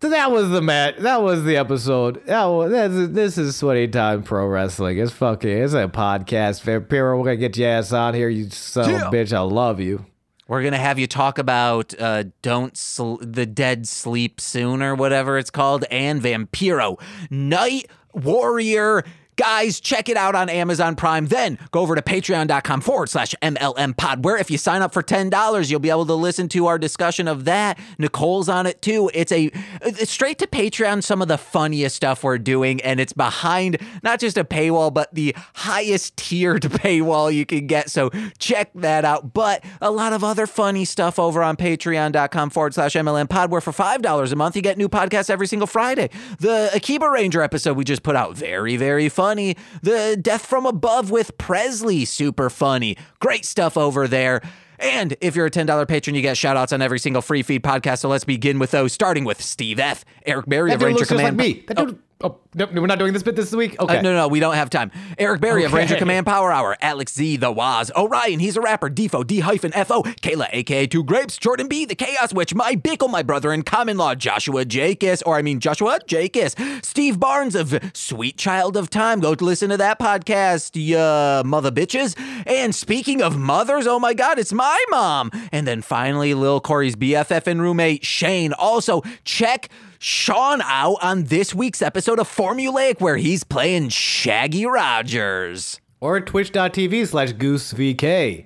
[0.00, 0.98] So that was the match.
[0.98, 2.24] That was the episode.
[2.26, 4.98] That was, that's, this is Sweaty Time Pro Wrestling.
[4.98, 5.48] It's fucking.
[5.50, 6.62] It's a podcast.
[6.62, 8.28] Vampiro, we're gonna get your ass on here.
[8.28, 9.06] You son Yeah.
[9.08, 9.32] of a bitch.
[9.32, 10.04] I love you.
[10.46, 15.38] We're gonna have you talk about uh, "Don't Sl- the Dead Sleep Soon" or whatever
[15.38, 17.00] it's called, and Vampiro
[17.30, 19.04] Night Warrior.
[19.36, 21.26] Guys, check it out on Amazon Prime.
[21.26, 25.02] Then go over to patreon.com forward slash MLM pod, where if you sign up for
[25.02, 27.78] $10, you'll be able to listen to our discussion of that.
[27.98, 29.10] Nicole's on it too.
[29.12, 29.50] It's a
[29.82, 34.20] it's straight to Patreon, some of the funniest stuff we're doing, and it's behind not
[34.20, 37.90] just a paywall, but the highest tiered paywall you can get.
[37.90, 39.32] So check that out.
[39.34, 43.60] But a lot of other funny stuff over on patreon.com forward slash MLM pod, where
[43.60, 46.10] for $5 a month, you get new podcasts every single Friday.
[46.38, 49.56] The Akiba Ranger episode we just put out, very, very funny.
[49.82, 52.96] The Death from Above with Presley, super funny.
[53.20, 54.42] Great stuff over there.
[54.78, 57.62] And if you're a $10 patron, you get shout outs on every single free feed
[57.62, 58.00] podcast.
[58.00, 61.10] So let's begin with those, starting with Steve F., Eric Berry That of Ranger just
[61.12, 61.36] like Command.
[61.38, 61.64] me.
[61.68, 61.94] That dude.
[61.94, 61.98] Oh,
[62.54, 63.80] no, no, we're not doing this bit this week.
[63.80, 63.98] Okay.
[63.98, 64.90] Uh, no, no, we don't have time.
[65.18, 68.88] Eric Berry of Ranger Command Power Hour, Alex Z, The Waz, Orion, he's a rapper,
[68.90, 73.10] Defo, D hyphen FO, Kayla, aka Two Grapes, Jordan B, The Chaos Witch, My Bickle,
[73.10, 77.78] my brother in common law, Joshua Jakis, or I mean Joshua Jakis, Steve Barnes of
[77.94, 79.20] Sweet Child of Time.
[79.20, 82.14] Go to listen to that podcast, ya mother bitches.
[82.46, 85.30] And speaking of mothers, oh my God, it's my mom.
[85.52, 88.52] And then finally, Lil Corey's BFF and roommate, Shane.
[88.52, 89.68] Also, check
[90.06, 95.80] Sean out on this week's episode of Formulaic where he's playing Shaggy Rogers.
[95.98, 98.44] or twitch.tv slash goosevk.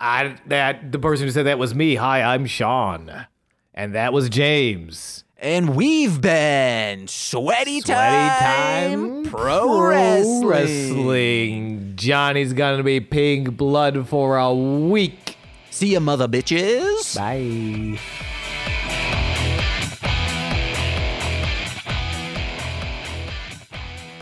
[0.00, 1.94] I that the person who said that was me.
[1.94, 3.26] Hi, I'm Sean.
[3.72, 5.22] And that was James.
[5.38, 10.46] And we've been Sweaty, Sweaty Time, time Pro, Wrestling.
[10.48, 11.92] Wrestling.
[11.94, 15.36] Johnny's gonna be pink blood for a week.
[15.70, 17.16] See ya, mother bitches.
[17.16, 18.00] Bye.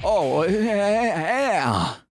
[0.03, 2.01] Oh, yeah.